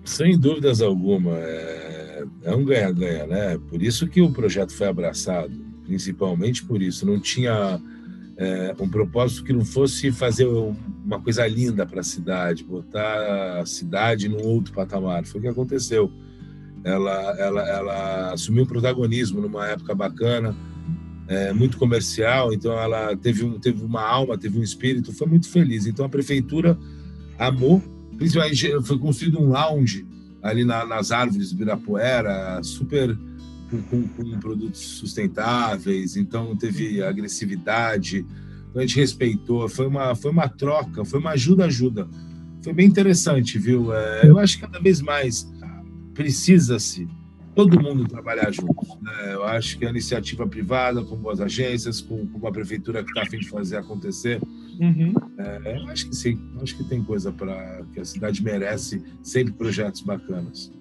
[0.05, 3.59] Sem dúvidas alguma, é, é um ganha-ganha, né?
[3.69, 5.53] Por isso que o projeto foi abraçado,
[5.85, 7.07] principalmente por isso.
[7.07, 7.81] Não tinha
[8.37, 10.47] é, um propósito que não fosse fazer
[11.11, 15.27] uma coisa linda para a cidade, botar a cidade num outro patamar.
[15.27, 16.11] Foi o que aconteceu.
[16.85, 20.55] Ela, ela, ela assumiu o protagonismo numa época bacana,
[21.27, 25.49] é, muito comercial, então ela teve, um, teve uma alma, teve um espírito, foi muito
[25.49, 25.85] feliz.
[25.87, 26.79] Então a prefeitura
[27.37, 27.83] amou,
[28.17, 30.07] principalmente foi construído um lounge
[30.41, 33.19] ali na, nas árvores do Birapuera, super
[33.69, 38.25] com, com, com, produtos sustentáveis, então teve agressividade,
[38.71, 42.09] então a gente respeitou, foi uma, foi uma troca, foi uma ajuda-ajuda.
[42.63, 43.93] Foi bem interessante, viu?
[43.93, 45.51] É, eu acho que cada vez mais
[46.15, 47.09] precisa-se
[47.55, 48.87] todo mundo trabalhar junto.
[49.03, 49.35] Né?
[49.35, 53.23] Eu acho que a iniciativa privada, com boas agências, com, com uma prefeitura que está
[53.23, 54.41] a fim de fazer acontecer,
[54.79, 55.13] uhum.
[55.39, 59.03] é, eu acho que sim, eu acho que tem coisa para que a cidade merece
[59.23, 60.73] sempre projetos bacanas.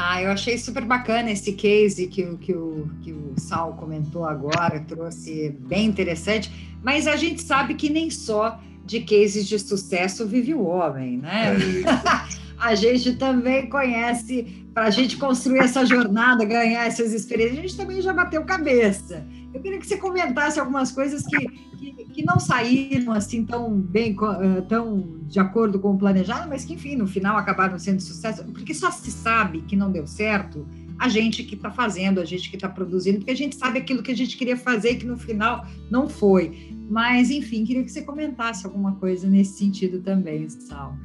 [0.00, 4.78] Ah, eu achei super bacana esse case que, que, o, que o Sal comentou agora,
[4.86, 10.54] trouxe bem interessante, mas a gente sabe que nem só de cases de sucesso vive
[10.54, 11.56] o homem, né?
[11.84, 12.38] É.
[12.68, 17.76] a gente também conhece, para a gente construir essa jornada, ganhar essas experiências, a gente
[17.76, 19.26] também já bateu cabeça.
[19.54, 21.46] Eu queria que você comentasse algumas coisas que,
[21.78, 26.64] que, que não saíram assim tão bem, eh, tão de acordo com o planejado, mas
[26.66, 30.66] que, enfim, no final acabaram sendo sucesso, porque só se sabe que não deu certo
[30.98, 34.02] a gente que está fazendo, a gente que está produzindo, porque a gente sabe aquilo
[34.02, 36.76] que a gente queria fazer e que no final não foi.
[36.90, 40.96] Mas, enfim, queria que você comentasse alguma coisa nesse sentido também, Sal.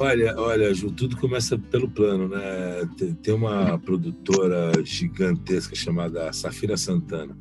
[0.00, 2.88] Olha, olha, Ju, tudo começa pelo plano, né?
[3.20, 7.36] Tem uma produtora gigantesca chamada Safira Santana.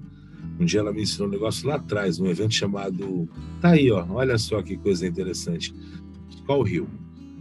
[0.60, 3.30] Um dia ela me ensinou um negócio lá atrás, num evento chamado.
[3.62, 5.72] Tá aí, ó, olha só que coisa interessante.
[6.48, 6.88] Qual Rio?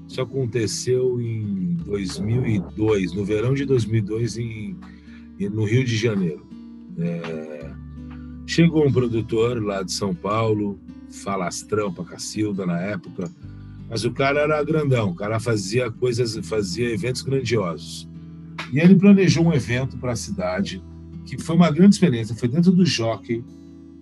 [0.06, 4.76] Isso aconteceu em 2002, no verão de 2002, em,
[5.50, 6.46] no Rio de Janeiro.
[6.98, 7.70] É,
[8.46, 10.78] chegou um produtor lá de São Paulo,
[11.10, 13.30] falastrão para Cacilda na época,
[13.89, 18.09] mas o cara era grandão, o cara fazia coisas, fazia eventos grandiosos.
[18.72, 20.82] E ele planejou um evento para a cidade,
[21.24, 23.45] que foi uma grande experiência, foi dentro do Jockey,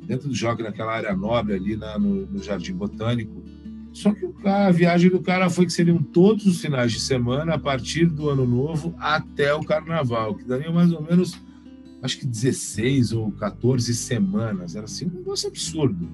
[0.07, 3.43] dentro do Jockey, naquela área nobre ali na, no, no Jardim Botânico,
[3.95, 7.59] só que a viagem do cara foi que seriam todos os finais de semana, a
[7.59, 11.41] partir do ano novo até o carnaval, que daria mais ou menos,
[12.03, 14.75] acho que 16 ou 14 semanas.
[14.75, 16.09] Era assim, um negócio absurdo.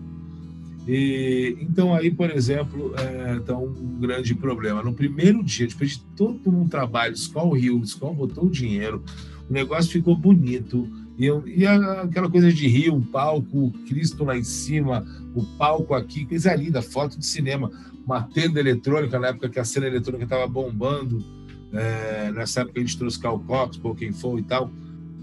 [0.93, 4.83] E, então, aí, por exemplo, é, tá um grande problema.
[4.83, 9.01] No primeiro dia, depois de todo um trabalho, Skol Rio, Skol botou o dinheiro,
[9.49, 14.43] o negócio ficou bonito, e, e aquela coisa de rio, o palco, Cristo lá em
[14.43, 17.71] cima, o palco aqui, coisa linda, foto de cinema,
[18.05, 21.25] uma tenda eletrônica, na época que a cena eletrônica estava bombando,
[21.73, 23.81] é, nessa época a gente trouxe Cal Cox,
[24.15, 24.69] for e tal.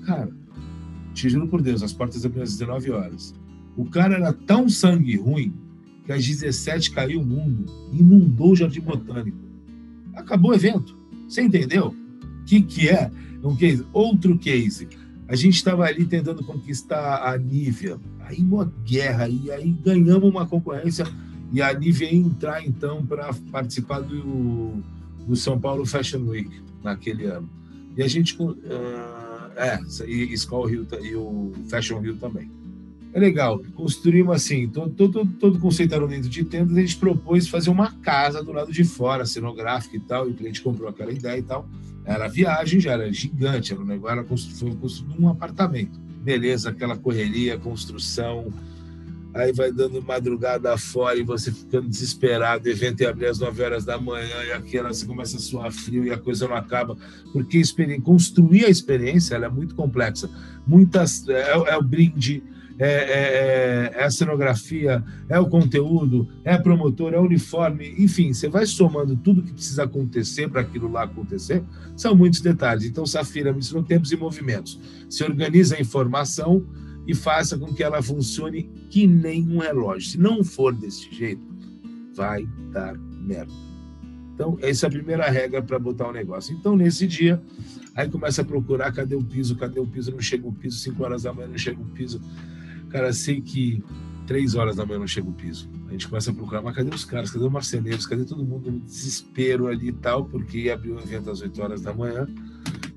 [0.06, 0.30] Cara,
[1.14, 3.36] te juro por Deus, as portas abriam às 19 horas.
[3.78, 5.54] O cara era tão sangue ruim
[6.06, 9.38] que às 17 caiu o mundo, inundou o Jardim Botânico.
[10.16, 10.98] Acabou o evento.
[11.28, 11.94] Você entendeu?
[12.42, 13.12] O que, que é?
[13.44, 13.86] Um case.
[13.94, 14.88] Outro case
[15.28, 20.48] a gente estava ali tentando conquistar a Nívia, aí uma guerra, e aí ganhamos uma
[20.48, 21.06] concorrência,
[21.52, 24.82] e a Nívia ia entrar então para participar do,
[25.28, 26.50] do São Paulo Fashion Week
[26.82, 27.50] naquele ano.
[27.98, 28.42] E a gente.
[28.42, 28.58] Uh,
[29.56, 32.50] é, e Skull e o Fashion Rio também.
[33.18, 37.48] É legal, construímos assim, todo, todo, todo conceito era dentro de tendas, a gente propôs
[37.48, 41.12] fazer uma casa do lado de fora, cenográfica e tal, e o cliente comprou aquela
[41.12, 41.68] ideia e tal.
[42.06, 46.00] Era viagem, já era gigante, era um negócio, era foi construído um apartamento.
[46.22, 48.54] Beleza, aquela correria, construção,
[49.34, 53.64] aí vai dando madrugada fora e você ficando desesperado, o evento ia abrir às 9
[53.64, 56.96] horas da manhã e aquela você começa a suar frio e a coisa não acaba,
[57.34, 57.64] porque
[58.04, 60.30] construir a experiência é muito complexa.
[60.68, 62.44] Muitas é, é o brinde,
[62.80, 68.34] é, é, é, a cenografia, é o conteúdo, é a promotora, é o uniforme, enfim,
[68.34, 71.64] você vai somando tudo que precisa acontecer para aquilo lá acontecer,
[71.96, 72.86] são muitos detalhes.
[72.86, 74.80] Então, Safira me ensinou tempos e movimentos.
[75.10, 76.66] Se organiza a informação
[77.08, 80.12] e faça com que ela funcione que nem um relógio.
[80.12, 81.42] Se não for desse jeito,
[82.14, 83.54] vai dar merda.
[84.36, 86.56] Então, essa é a primeira regra para botar o um negócio.
[86.56, 87.42] Então, nesse dia,
[87.96, 91.04] aí começa a procurar cadê o piso, cadê o piso, não chega o piso, 5
[91.04, 92.22] horas da manhã não chega o piso
[92.90, 93.84] Cara, sei que
[94.26, 95.70] três horas da manhã não chega o piso.
[95.88, 97.32] A gente começa a procurar, mas cadê os caras?
[97.32, 98.06] Cadê os marceneiros?
[98.06, 100.26] Cadê todo mundo no desespero ali e tal?
[100.26, 102.28] Porque abriu o evento às 8 horas da manhã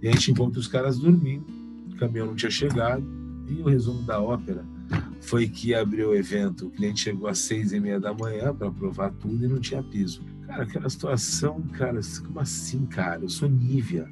[0.03, 1.45] e a gente encontra os caras dormindo,
[1.93, 3.05] o caminhão não tinha chegado.
[3.49, 4.65] E o resumo da ópera
[5.21, 8.71] foi que abriu o evento, o cliente chegou às seis e meia da manhã para
[8.71, 10.23] provar tudo e não tinha piso.
[10.47, 13.23] Cara, aquela situação, cara, como assim, cara?
[13.23, 14.09] Eu sou Nívia.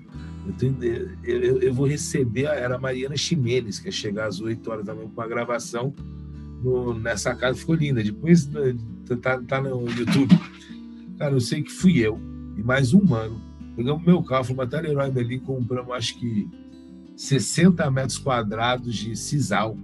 [0.60, 4.84] Eu, eu, eu, vou receber, era a Mariana Ximenes, que ia chegar às 8 horas
[4.84, 5.94] da manhã com uma gravação
[6.62, 8.02] no, nessa casa, ficou linda.
[8.02, 8.74] Depois né,
[9.20, 10.38] tá, tá no YouTube.
[11.18, 12.18] Cara, eu sei que fui eu
[12.56, 13.40] e mais um mano.
[13.76, 16.48] Pegamos meu carro, fomos até Leroy Merlin, compramos acho que
[17.16, 19.76] 60 metros quadrados de sisal.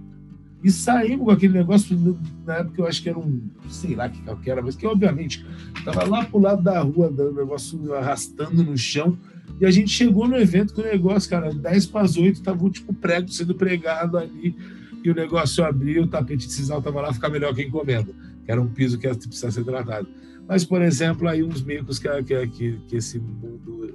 [0.63, 4.49] E saímos com aquele negócio, na época eu acho que era um, sei lá que
[4.49, 5.45] era, mas que obviamente
[5.77, 9.17] estava lá pro lado da rua, o negócio arrastando no chão
[9.59, 12.63] e a gente chegou no evento com o negócio, cara, 10 para as 8, tava
[12.63, 14.55] o tipo prego sendo pregado ali,
[15.03, 18.11] e o negócio abriu, o tapete de sisal tava lá, ficar melhor que encomenda,
[18.43, 20.07] que era um piso que precisava ser tratado.
[20.47, 23.93] Mas, por exemplo, aí uns micos que, que, que, que esse mundo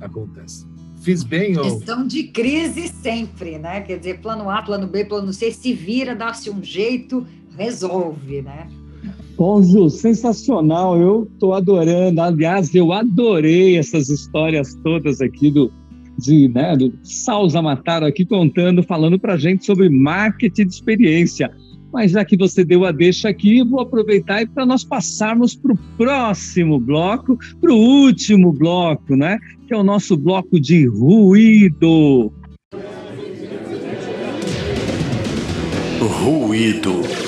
[0.00, 0.66] acontece.
[1.02, 1.78] Fiz bem ou...
[1.78, 3.80] Questão de crise sempre, né?
[3.80, 7.26] Quer dizer, plano A, plano B, plano C, se vira, dá-se um jeito,
[7.56, 8.68] resolve, né?
[9.62, 10.96] Ju, sensacional.
[10.96, 12.20] Eu estou adorando.
[12.20, 15.70] Aliás, eu adorei essas histórias todas aqui do,
[16.18, 21.50] de, né, do Salza Mataro aqui contando, falando para gente sobre marketing de experiência.
[21.92, 25.78] Mas já que você deu a deixa aqui, vou aproveitar para nós passarmos para o
[25.98, 29.38] próximo bloco, para o último bloco, né?
[29.66, 32.32] Que é o nosso bloco de ruído.
[36.00, 37.21] Ruído.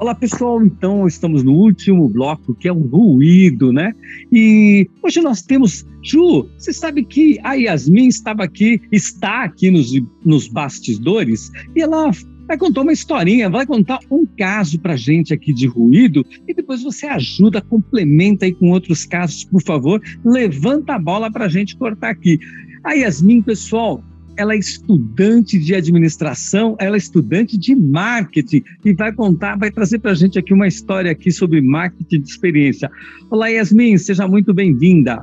[0.00, 3.94] Olá pessoal, então estamos no último bloco que é o ruído, né?
[4.32, 6.48] E hoje nós temos Ju.
[6.56, 9.92] Você sabe que a Yasmin estava aqui, está aqui nos,
[10.24, 12.10] nos bastidores e ela
[12.48, 16.82] vai contar uma historinha, vai contar um caso para gente aqui de ruído e depois
[16.82, 20.00] você ajuda, complementa aí com outros casos, por favor.
[20.24, 22.38] Levanta a bola para gente cortar aqui.
[22.82, 24.02] A Yasmin, pessoal,
[24.40, 29.98] ela é estudante de administração, ela é estudante de marketing e vai contar, vai trazer
[29.98, 32.90] para a gente aqui uma história aqui sobre marketing de experiência.
[33.30, 35.22] Olá, Yasmin, seja muito bem-vinda.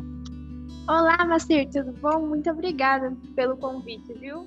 [0.87, 2.27] Olá, Macir, tudo bom?
[2.27, 4.45] Muito obrigada pelo convite, viu?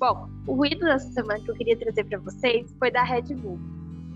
[0.00, 3.60] Bom, o ruído dessa semana que eu queria trazer para vocês foi da Red Bull.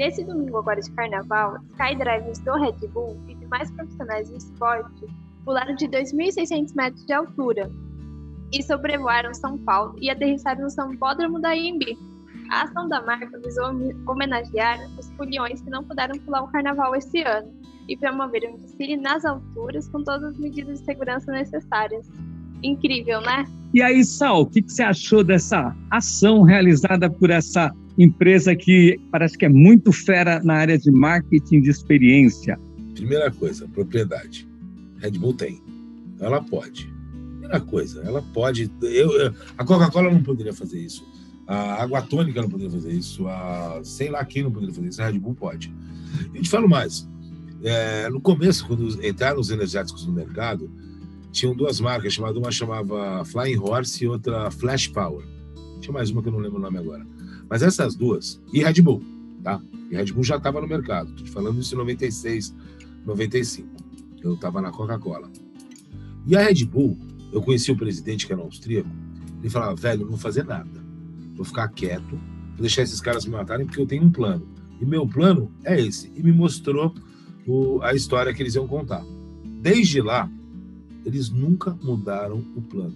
[0.00, 5.06] Nesse domingo agora de carnaval, skydivers do Red Bull e demais profissionais do esporte
[5.44, 7.70] pularam de 2.600 metros de altura,
[8.52, 11.96] e sobrevoaram São Paulo e aterrissaram no Sambódromo da IMB.
[12.50, 13.66] A ação da marca visou
[14.06, 17.52] homenagear os foliões que não puderam pular o carnaval esse ano
[17.88, 22.08] e promover um desfile nas alturas com todas as medidas de segurança necessárias.
[22.62, 23.44] Incrível, né?
[23.74, 28.98] E aí, Sal, o que, que você achou dessa ação realizada por essa empresa que
[29.10, 32.58] parece que é muito fera na área de marketing de experiência?
[32.94, 34.48] Primeira coisa, propriedade.
[34.98, 35.60] Red Bull tem.
[36.20, 36.95] Ela pode.
[37.46, 38.70] Primeira coisa, ela pode.
[38.82, 41.06] Eu, a Coca-Cola não poderia fazer isso.
[41.46, 43.26] A água tônica não poderia fazer isso.
[43.28, 45.00] A sei lá quem não poderia fazer isso.
[45.00, 45.72] A Red Bull pode.
[46.34, 47.08] E te falo mais.
[47.62, 50.70] É, no começo, quando entraram os energéticos no mercado,
[51.30, 55.24] tinham duas marcas, chamada, uma chamava Flying Horse e outra Flash Power.
[55.80, 57.06] Tinha mais uma que eu não lembro o nome agora.
[57.48, 59.02] Mas essas duas, e Red Bull,
[59.42, 59.60] tá?
[59.90, 61.10] E Red Bull já estava no mercado.
[61.10, 62.54] Estou te falando isso em 96,
[63.04, 63.68] 95.
[64.22, 65.30] Eu estava na Coca-Cola.
[66.26, 66.98] E a Red Bull,
[67.36, 68.88] eu conheci o presidente, que era um austríaco,
[69.40, 70.82] ele falava, velho, não vou fazer nada.
[71.34, 72.18] Vou ficar quieto,
[72.52, 74.48] vou deixar esses caras me matarem, porque eu tenho um plano.
[74.80, 76.10] E meu plano é esse.
[76.16, 76.94] E me mostrou
[77.46, 79.04] o, a história que eles iam contar.
[79.60, 80.30] Desde lá,
[81.04, 82.94] eles nunca mudaram o plano.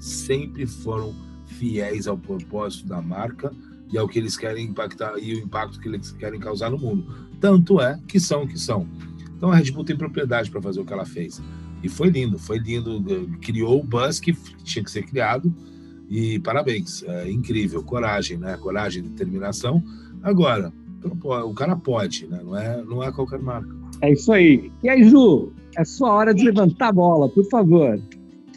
[0.00, 1.14] Sempre foram
[1.46, 3.52] fiéis ao propósito da marca
[3.92, 7.14] e ao que eles querem impactar e o impacto que eles querem causar no mundo.
[7.40, 8.88] Tanto é que são o que são.
[9.36, 11.40] Então a Red Bull tem propriedade para fazer o que ela fez.
[11.82, 13.02] E foi lindo, foi lindo.
[13.40, 15.52] Criou o buzz que tinha que ser criado.
[16.08, 18.56] E parabéns, é incrível, coragem, né?
[18.58, 19.82] Coragem, determinação.
[20.22, 20.72] Agora,
[21.02, 22.40] o cara pode, né?
[22.44, 23.74] Não é, não é qualquer marca.
[24.00, 24.70] É isso aí.
[24.82, 28.00] E aí, Ju, é sua hora de levantar a bola, por favor.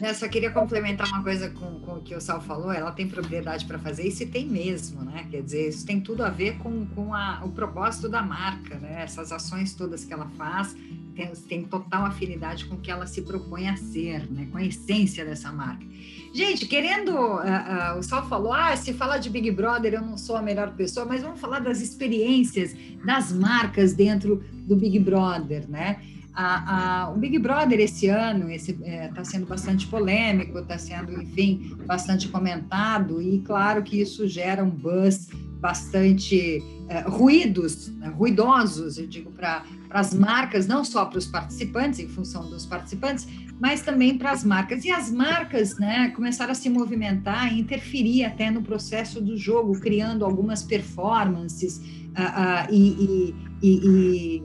[0.00, 2.70] Eu só queria complementar uma coisa com, com o que o Sal falou.
[2.70, 5.26] Ela tem propriedade para fazer isso e tem mesmo, né?
[5.30, 9.02] Quer dizer, isso tem tudo a ver com, com a, o propósito da marca, né?
[9.02, 10.76] Essas ações todas que ela faz
[11.16, 14.46] tem, tem total afinidade com o que ela se propõe a ser, né?
[14.52, 15.84] Com a essência dessa marca.
[16.32, 20.18] Gente, querendo, uh, uh, o Sal falou, ah, se fala de Big Brother, eu não
[20.18, 25.68] sou a melhor pessoa, mas vamos falar das experiências das marcas dentro do Big Brother,
[25.68, 26.00] né?
[26.34, 31.22] A, a, o Big Brother esse ano está é, tá sendo bastante polêmico, está sendo,
[31.22, 38.98] enfim, bastante comentado, e claro que isso gera um buzz bastante é, ruídos, né, ruidosos,
[38.98, 39.64] eu digo, para
[39.96, 43.26] as marcas, não só para os participantes, em função dos participantes,
[43.58, 44.84] mas também para as marcas.
[44.84, 49.78] E as marcas né, começaram a se movimentar e interferir até no processo do jogo,
[49.80, 54.42] criando algumas performances uh, uh, e, e, e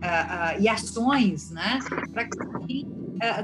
[0.00, 1.78] uh, e ações, né,
[2.12, 2.24] para
[2.66, 2.86] que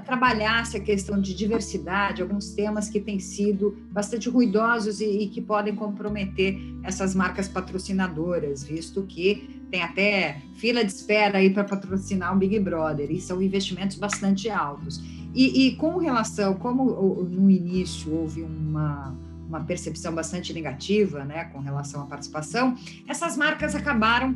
[0.06, 5.42] trabalhasse a questão de diversidade, alguns temas que têm sido bastante ruidosos e, e que
[5.42, 12.34] podem comprometer essas marcas patrocinadoras, visto que tem até fila de espera aí para patrocinar
[12.34, 15.02] o Big Brother, e são investimentos bastante altos.
[15.34, 16.84] E, e com relação, como
[17.24, 19.14] no início houve uma,
[19.46, 22.74] uma percepção bastante negativa né, com relação à participação,
[23.06, 24.30] essas marcas acabaram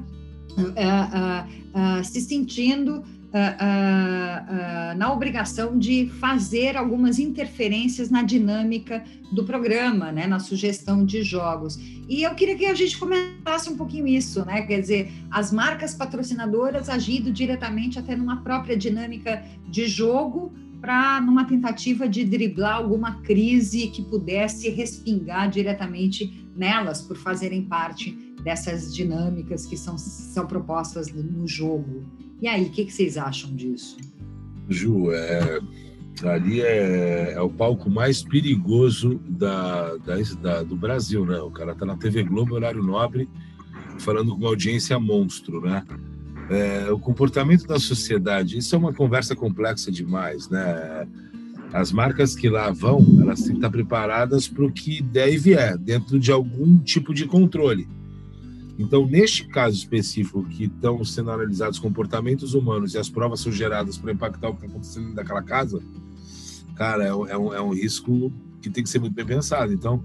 [0.59, 3.03] uh, uh, se sentindo
[4.97, 11.78] na obrigação de fazer algumas interferências na dinâmica do programa, né, na sugestão de jogos.
[12.09, 14.62] E eu queria que a gente comentasse um pouquinho isso, né?
[14.62, 21.45] Quer dizer, as marcas patrocinadoras agindo diretamente até numa própria dinâmica de jogo para numa
[21.45, 28.12] tentativa de driblar alguma crise que pudesse respingar diretamente nelas por fazerem parte
[28.43, 32.07] dessas dinâmicas que são, são propostas no jogo.
[32.41, 33.97] E aí, o que, que vocês acham disso?
[34.68, 35.61] Ju, é,
[36.24, 41.38] Ali é, é o palco mais perigoso da, da, da, do Brasil, né?
[41.41, 43.28] O cara tá na TV Globo, horário nobre,
[43.99, 45.82] falando com uma audiência monstro, né?
[46.51, 51.07] É, o comportamento da sociedade, isso é uma conversa complexa demais, né?
[51.72, 55.38] As marcas que lá vão, elas têm que estar preparadas para o que der e
[55.38, 57.88] vier, dentro de algum tipo de controle.
[58.81, 63.99] Então, neste caso específico, que estão sendo analisados comportamentos humanos e as provas são geradas
[63.99, 65.83] para impactar o que está acontecendo naquela casa,
[66.76, 69.70] cara, é um, é, um, é um risco que tem que ser muito bem pensado.
[69.70, 70.03] Então,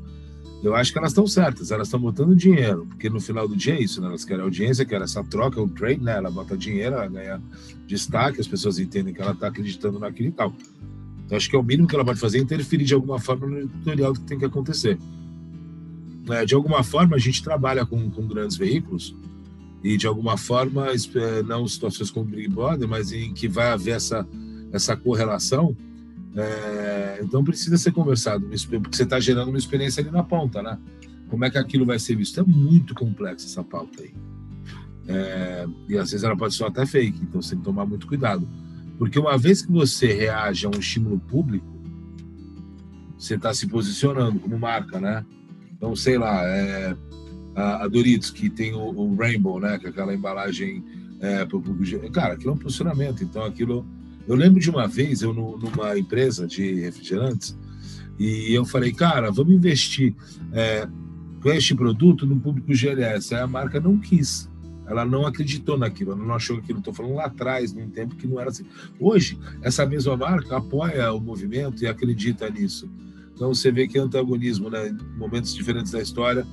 [0.62, 3.76] eu acho que elas estão certas, elas estão botando dinheiro, porque no final do dia
[3.76, 4.08] é isso, né?
[4.08, 6.18] elas querem audiência, querem essa troca, o trade, né?
[6.18, 7.42] Ela bota dinheiro, ela ganha
[7.88, 10.54] destaque, as pessoas entendem que ela está acreditando naquilo e tal.
[11.26, 13.48] Então, acho que é o mínimo que ela pode fazer é interferir de alguma forma
[13.48, 14.98] no editorial do que tem que acontecer.
[16.30, 19.16] É, de alguma forma, a gente trabalha com, com grandes veículos
[19.84, 23.96] e, de alguma forma, é, não situações como Big Brother, mas em que vai haver
[23.96, 24.28] essa,
[24.72, 25.76] essa correlação.
[26.36, 30.78] É, então, precisa ser conversado, porque você está gerando uma experiência ali na ponta, né?
[31.30, 32.40] Como é que aquilo vai ser visto?
[32.40, 34.14] É muito complexa essa pauta aí.
[35.08, 38.08] É, e às vezes ela pode ser até fake, então você tem que tomar muito
[38.08, 38.48] cuidado.
[38.98, 41.66] Porque uma vez que você reage a um estímulo público,
[43.18, 45.26] você está se posicionando como marca, né?
[45.76, 46.96] Então, sei lá, é,
[47.56, 49.78] a, Doritos, que tem o, o, Rainbow, né?
[49.80, 50.84] Que é aquela embalagem
[51.20, 52.12] é, para o público.
[52.12, 53.24] Cara, aquilo é um posicionamento.
[53.24, 53.86] Então, aquilo.
[54.28, 57.56] Eu lembro de uma vez, eu no, numa empresa de refrigerantes,
[58.18, 60.16] e eu falei, cara, vamos investir
[60.52, 60.88] é,
[61.42, 63.36] com este produto no público GLS.
[63.36, 64.50] Aí a marca não quis.
[64.88, 66.80] Ela não acreditou naquilo, ela não achou aquilo.
[66.80, 68.66] Estou falando lá atrás, num tempo que não era assim.
[69.00, 72.90] Hoje, essa mesma marca apoia o movimento e acredita nisso.
[73.36, 74.96] Então você vê que é antagonismo, né?
[75.18, 76.48] Momentos diferentes da história.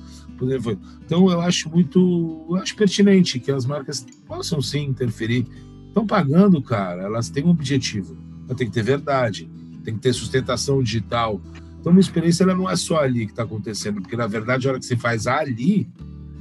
[1.05, 5.47] Então eu acho muito, eu acho pertinente que as marcas possam sim interferir.
[5.87, 7.03] Estão pagando, cara.
[7.03, 8.17] Elas têm um objetivo.
[8.57, 9.49] Tem que ter verdade,
[9.83, 11.41] tem que ter sustentação digital.
[11.79, 14.71] Então uma experiência ela não é só ali que está acontecendo, porque na verdade a
[14.71, 15.89] hora que você faz ali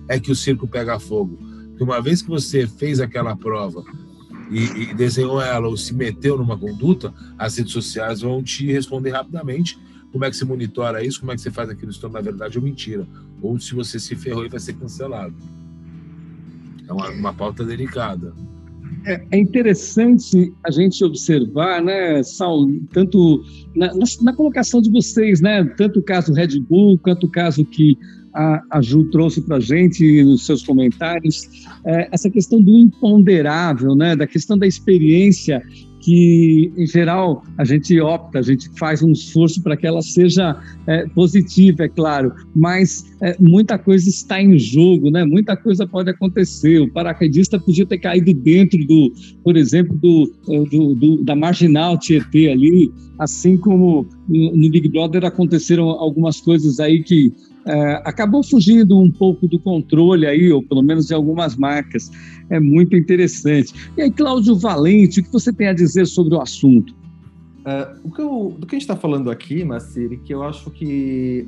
[0.09, 1.39] é que o circo pega fogo.
[1.69, 3.85] Porque uma vez que você fez aquela prova
[4.51, 9.11] e, e desenhou ela ou se meteu numa conduta, as redes sociais vão te responder
[9.11, 9.79] rapidamente
[10.13, 11.21] como é que você monitora isso?
[11.21, 13.07] Como é que você faz aquilo se tornar verdade ou mentira?
[13.41, 15.35] Ou se você se ferrou e vai ser cancelado.
[16.87, 18.35] É uma, uma pauta delicada.
[19.07, 23.43] É, é interessante a gente observar, né, Sal, tanto
[23.75, 27.65] na, na, na, colocação de vocês, né, tanto o caso Red Bull, quanto o caso
[27.65, 27.99] que
[28.33, 31.49] a, a Ju trouxe para a gente nos seus comentários,
[31.85, 35.63] é, essa questão do imponderável, né, da questão da experiência
[36.03, 40.61] que, em geral, a gente opta, a gente faz um esforço para que ela seja
[40.87, 45.25] é, positiva, é claro, mas é, muita coisa está em jogo, né?
[45.25, 46.81] muita coisa pode acontecer.
[46.81, 49.13] O paraquedista podia ter caído dentro do,
[49.45, 50.33] por exemplo, do,
[50.71, 57.03] do, do da marginal Tietê ali, assim como no Big Brother aconteceram algumas coisas aí
[57.03, 57.33] que
[57.65, 62.11] é, acabou fugindo um pouco do controle aí, ou pelo menos de algumas marcas.
[62.51, 63.73] É muito interessante.
[63.97, 66.95] E aí, Cláudio Valente, o que você tem a dizer sobre o assunto?
[67.63, 70.69] Uh, o que eu, do que a gente está falando aqui, Maciri, que eu acho
[70.71, 71.45] que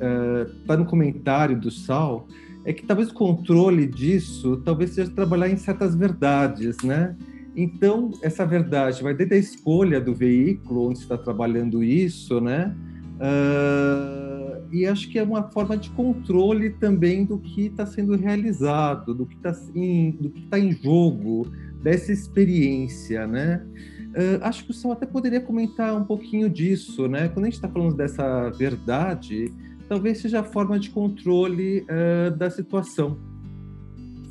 [0.63, 2.27] está é, uh, no comentário do Sal,
[2.63, 7.15] é que talvez o controle disso talvez seja trabalhar em certas verdades, né?
[7.55, 12.75] Então, essa verdade vai desde a escolha do veículo onde está trabalhando isso, né?
[13.15, 19.13] Uh, e acho que é uma forma de controle também do que está sendo realizado,
[19.13, 20.11] do que está em,
[20.49, 21.47] tá em jogo,
[21.81, 23.65] dessa experiência, né?
[24.09, 27.29] Uh, acho que o Sal até poderia comentar um pouquinho disso, né?
[27.29, 29.53] Quando a gente está falando dessa verdade,
[29.87, 33.17] talvez seja a forma de controle uh, da situação.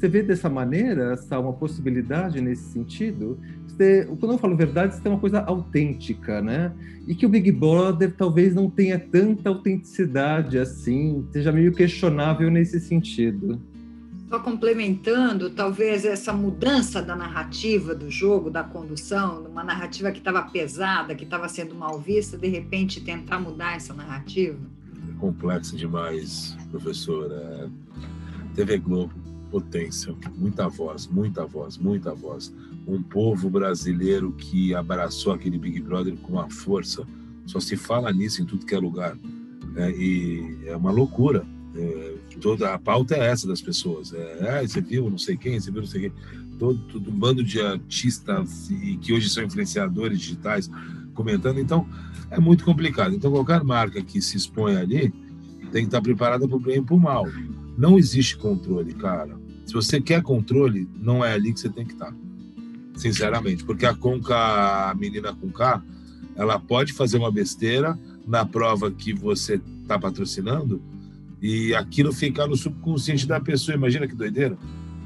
[0.04, 3.38] Você vê dessa maneira, Sal, uma possibilidade nesse sentido?
[3.66, 6.74] Você, quando eu falo verdade, você tem uma coisa autêntica, né?
[7.08, 12.78] E que o Big Brother talvez não tenha tanta autenticidade assim, seja meio questionável nesse
[12.80, 13.58] sentido.
[14.28, 20.42] Só complementando, talvez essa mudança da narrativa do jogo, da condução, uma narrativa que estava
[20.42, 24.58] pesada, que estava sendo mal vista, de repente tentar mudar essa narrativa?
[25.08, 27.70] É complexo demais, professora.
[28.54, 32.52] TV Globo, potência, muita voz, muita voz, muita voz
[32.88, 37.06] um povo brasileiro que abraçou aquele Big Brother com uma força.
[37.46, 39.16] Só se fala nisso em tudo que é lugar.
[39.76, 41.46] É, e é uma loucura.
[41.76, 44.12] É, toda a pauta é essa das pessoas.
[44.12, 46.12] É, ah, você viu não sei quem, você viu não sei quem.
[46.58, 50.68] Todo, todo um bando de artistas e que hoje são influenciadores digitais
[51.14, 51.60] comentando.
[51.60, 51.88] Então,
[52.28, 53.14] é muito complicado.
[53.14, 55.12] Então, qualquer marca que se expõe ali
[55.72, 57.26] tem que estar preparada para o bem e para o mal.
[57.76, 59.43] Não existe controle, cara.
[59.74, 62.14] Se você quer controle, não é ali que você tem que estar
[62.94, 65.82] sinceramente, porque a Conca, a menina com K,
[66.36, 70.80] ela pode fazer uma besteira na prova que você está patrocinando
[71.42, 73.74] e aquilo ficar no subconsciente da pessoa.
[73.74, 74.56] Imagina que doideira.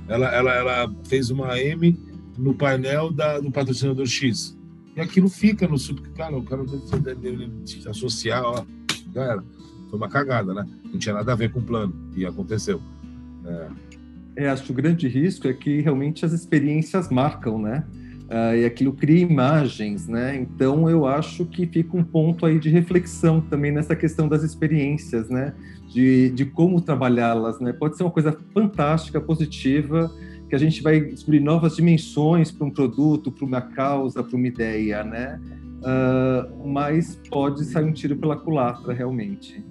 [0.06, 1.98] Ela, ela, ela fez uma M
[2.36, 4.54] no painel da, do patrocinador X.
[4.94, 6.02] E aquilo fica no sub.
[6.10, 6.62] Cara, o cara
[7.00, 7.50] deve
[7.88, 8.66] associar, ó.
[9.14, 9.44] Já era.
[9.88, 10.68] Foi uma cagada, né?
[10.84, 11.94] Não tinha nada a ver com o plano.
[12.14, 12.82] E aconteceu.
[13.46, 13.68] É.
[14.36, 17.84] é acho que o grande risco é que realmente as experiências marcam, né?
[18.28, 20.36] Uh, e aquilo cria imagens, né?
[20.36, 25.30] Então eu acho que fica um ponto aí de reflexão também nessa questão das experiências,
[25.30, 25.54] né?
[25.88, 27.72] De, de como trabalhá-las, né?
[27.72, 30.14] Pode ser uma coisa fantástica, positiva,
[30.48, 34.46] que a gente vai descobrir novas dimensões para um produto, para uma causa, para uma
[34.46, 35.40] ideia, né?
[35.78, 39.64] Uh, mas pode sair um tiro pela culatra, realmente.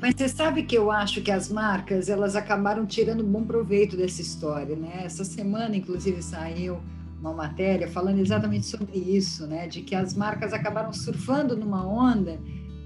[0.00, 4.20] Mas você sabe que eu acho que as marcas elas acabaram tirando bom proveito dessa
[4.22, 5.02] história, né?
[5.04, 6.80] Essa semana, inclusive, saiu
[7.20, 9.66] uma matéria falando exatamente sobre isso, né?
[9.68, 12.38] De que as marcas acabaram surfando numa onda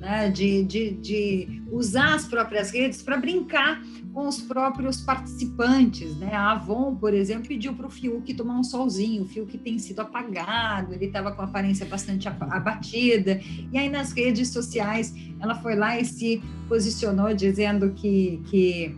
[0.05, 0.31] né?
[0.31, 3.83] de, de, de usar as próprias redes para brincar
[4.13, 6.33] com os próprios participantes, né?
[6.33, 10.01] A Avon, por exemplo, pediu para o Fiuk tomar um solzinho, o Fiuk tem sido
[10.01, 13.41] apagado, ele estava com a aparência bastante abatida,
[13.73, 18.97] e aí nas redes sociais ela foi lá e se posicionou dizendo que, que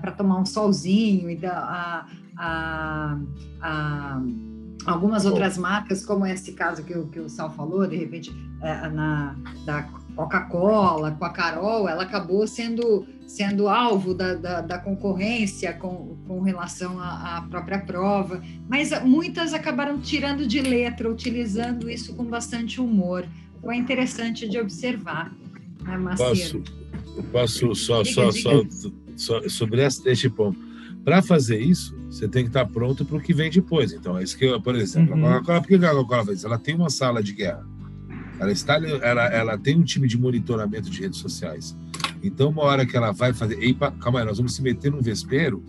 [0.00, 2.06] para tomar um solzinho e da,
[2.36, 3.18] a,
[3.60, 4.22] a,
[4.86, 8.88] algumas outras marcas, como esse caso que, o, que o Sal falou, de repente, é,
[8.88, 9.82] na, da
[10.14, 16.40] Coca-Cola, com a Carol, ela acabou sendo, sendo alvo da, da, da concorrência com, com
[16.40, 22.80] relação à, à, própria prova, mas muitas acabaram tirando de letra, utilizando isso com bastante
[22.80, 23.26] humor.
[23.60, 25.32] Foi interessante de observar,
[25.82, 26.62] né, Posso,
[27.32, 28.70] posso só, diga, só, diga.
[29.16, 30.58] só, só sobre este ponto
[31.04, 33.92] para fazer isso, você tem que estar pronto para o que vem depois.
[33.92, 35.26] Então, é isso que, eu, por exemplo, uhum.
[35.26, 36.44] a Coca-Cola, por que a Coca-Cola faz?
[36.44, 37.64] Ela tem uma sala de guerra.
[38.38, 41.76] Ela, está, ela, ela tem um time de monitoramento de redes sociais.
[42.22, 43.62] Então, uma hora que ela vai fazer.
[43.62, 45.62] Epa, calma aí, nós vamos se meter num vespeiro,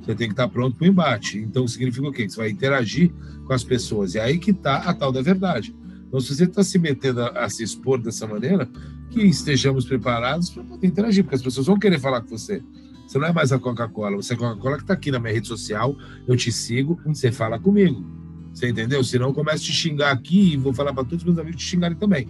[0.00, 1.38] você tem que estar pronto para o embate.
[1.38, 2.26] Então, significa o quê?
[2.26, 3.10] Que você vai interagir
[3.46, 4.14] com as pessoas.
[4.14, 5.74] E aí que está a tal da verdade.
[6.06, 8.68] Então, se você está se metendo a, a, se expor dessa maneira,
[9.10, 12.62] que estejamos preparados para poder interagir, porque as pessoas vão querer falar com você.
[13.06, 15.32] Você não é mais a Coca-Cola, você é a Coca-Cola que está aqui na minha
[15.32, 15.96] rede social,
[16.26, 18.23] eu te sigo, você fala comigo.
[18.54, 19.02] Você entendeu?
[19.02, 21.60] Senão eu começo a te xingar aqui e vou falar para todos os meus amigos
[21.60, 22.28] te xingarem também.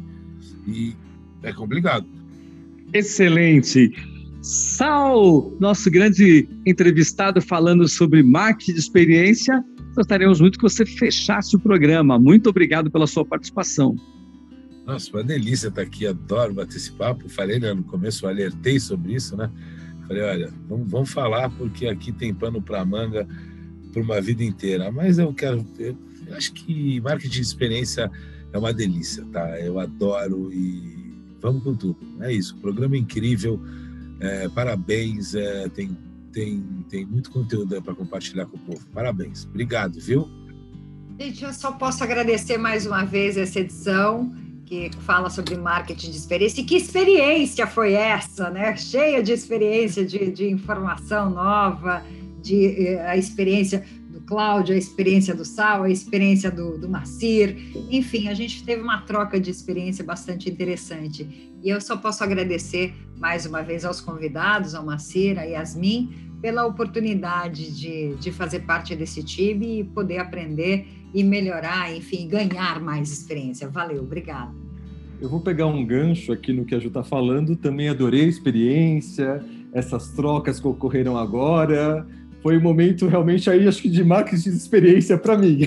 [0.66, 0.97] E
[1.43, 2.07] é complicado.
[2.93, 3.93] Excelente.
[4.41, 9.64] Sal, nosso grande entrevistado falando sobre marketing de experiência,
[9.95, 12.18] gostaríamos muito que você fechasse o programa.
[12.18, 13.95] Muito obrigado pela sua participação.
[14.87, 17.29] Nossa, uma delícia estar aqui, adoro bater esse papo.
[17.29, 19.51] Falei né, no começo, alertei sobre isso, né?
[20.07, 23.27] Falei, olha, vamos, vamos falar porque aqui tem pano para manga
[23.93, 24.93] por uma vida inteira.
[24.93, 25.97] Mas eu quero, eu,
[26.27, 28.11] eu acho que marketing de experiência
[28.53, 29.61] é uma delícia, tá?
[29.61, 31.99] Eu adoro e vamos com tudo.
[32.20, 33.61] É isso, programa incrível,
[34.20, 35.97] é, parabéns, é, tem,
[36.33, 38.87] tem, tem muito conteúdo para compartilhar com o povo.
[38.93, 40.29] Parabéns, obrigado, viu?
[41.18, 44.33] Gente, eu só posso agradecer mais uma vez essa edição
[44.64, 46.61] que fala sobre marketing de experiência.
[46.61, 48.77] E que experiência foi essa, né?
[48.77, 52.03] Cheia de experiência, de, de informação nova,
[52.43, 53.85] de eh, a experiência
[54.27, 57.57] Cláudio, a experiência do Sal, a experiência do, do Macir.
[57.91, 61.53] Enfim, a gente teve uma troca de experiência bastante interessante.
[61.62, 66.11] E eu só posso agradecer mais uma vez aos convidados, ao Macir, a Yasmin,
[66.41, 72.81] pela oportunidade de, de fazer parte desse time e poder aprender e melhorar, enfim, ganhar
[72.81, 73.68] mais experiência.
[73.68, 74.53] Valeu, obrigada.
[75.20, 77.57] Eu vou pegar um gancho aqui no que a Ju está falando.
[77.57, 82.07] Também adorei a experiência, essas trocas que ocorreram agora.
[82.45, 85.61] Foi um momento realmente aí, acho que de marketing de experiência para mim.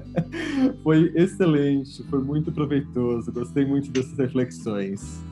[0.82, 3.30] foi excelente, foi muito proveitoso.
[3.30, 5.22] Gostei muito dessas reflexões.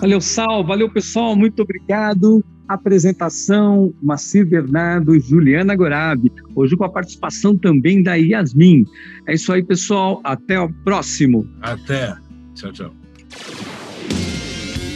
[0.00, 0.64] Valeu, Sal.
[0.64, 1.34] Valeu, pessoal.
[1.34, 2.44] Muito obrigado.
[2.68, 6.30] Apresentação, Macir Bernardo e Juliana Gorabi.
[6.54, 8.86] Hoje com a participação também da Yasmin.
[9.26, 10.20] É isso aí, pessoal.
[10.22, 11.44] Até o próximo.
[11.60, 12.14] Até.
[12.54, 12.94] Tchau, tchau.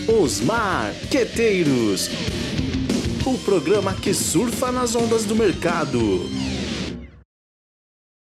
[0.07, 2.09] Os Marqueteiros.
[3.27, 5.99] O programa que surfa nas ondas do mercado.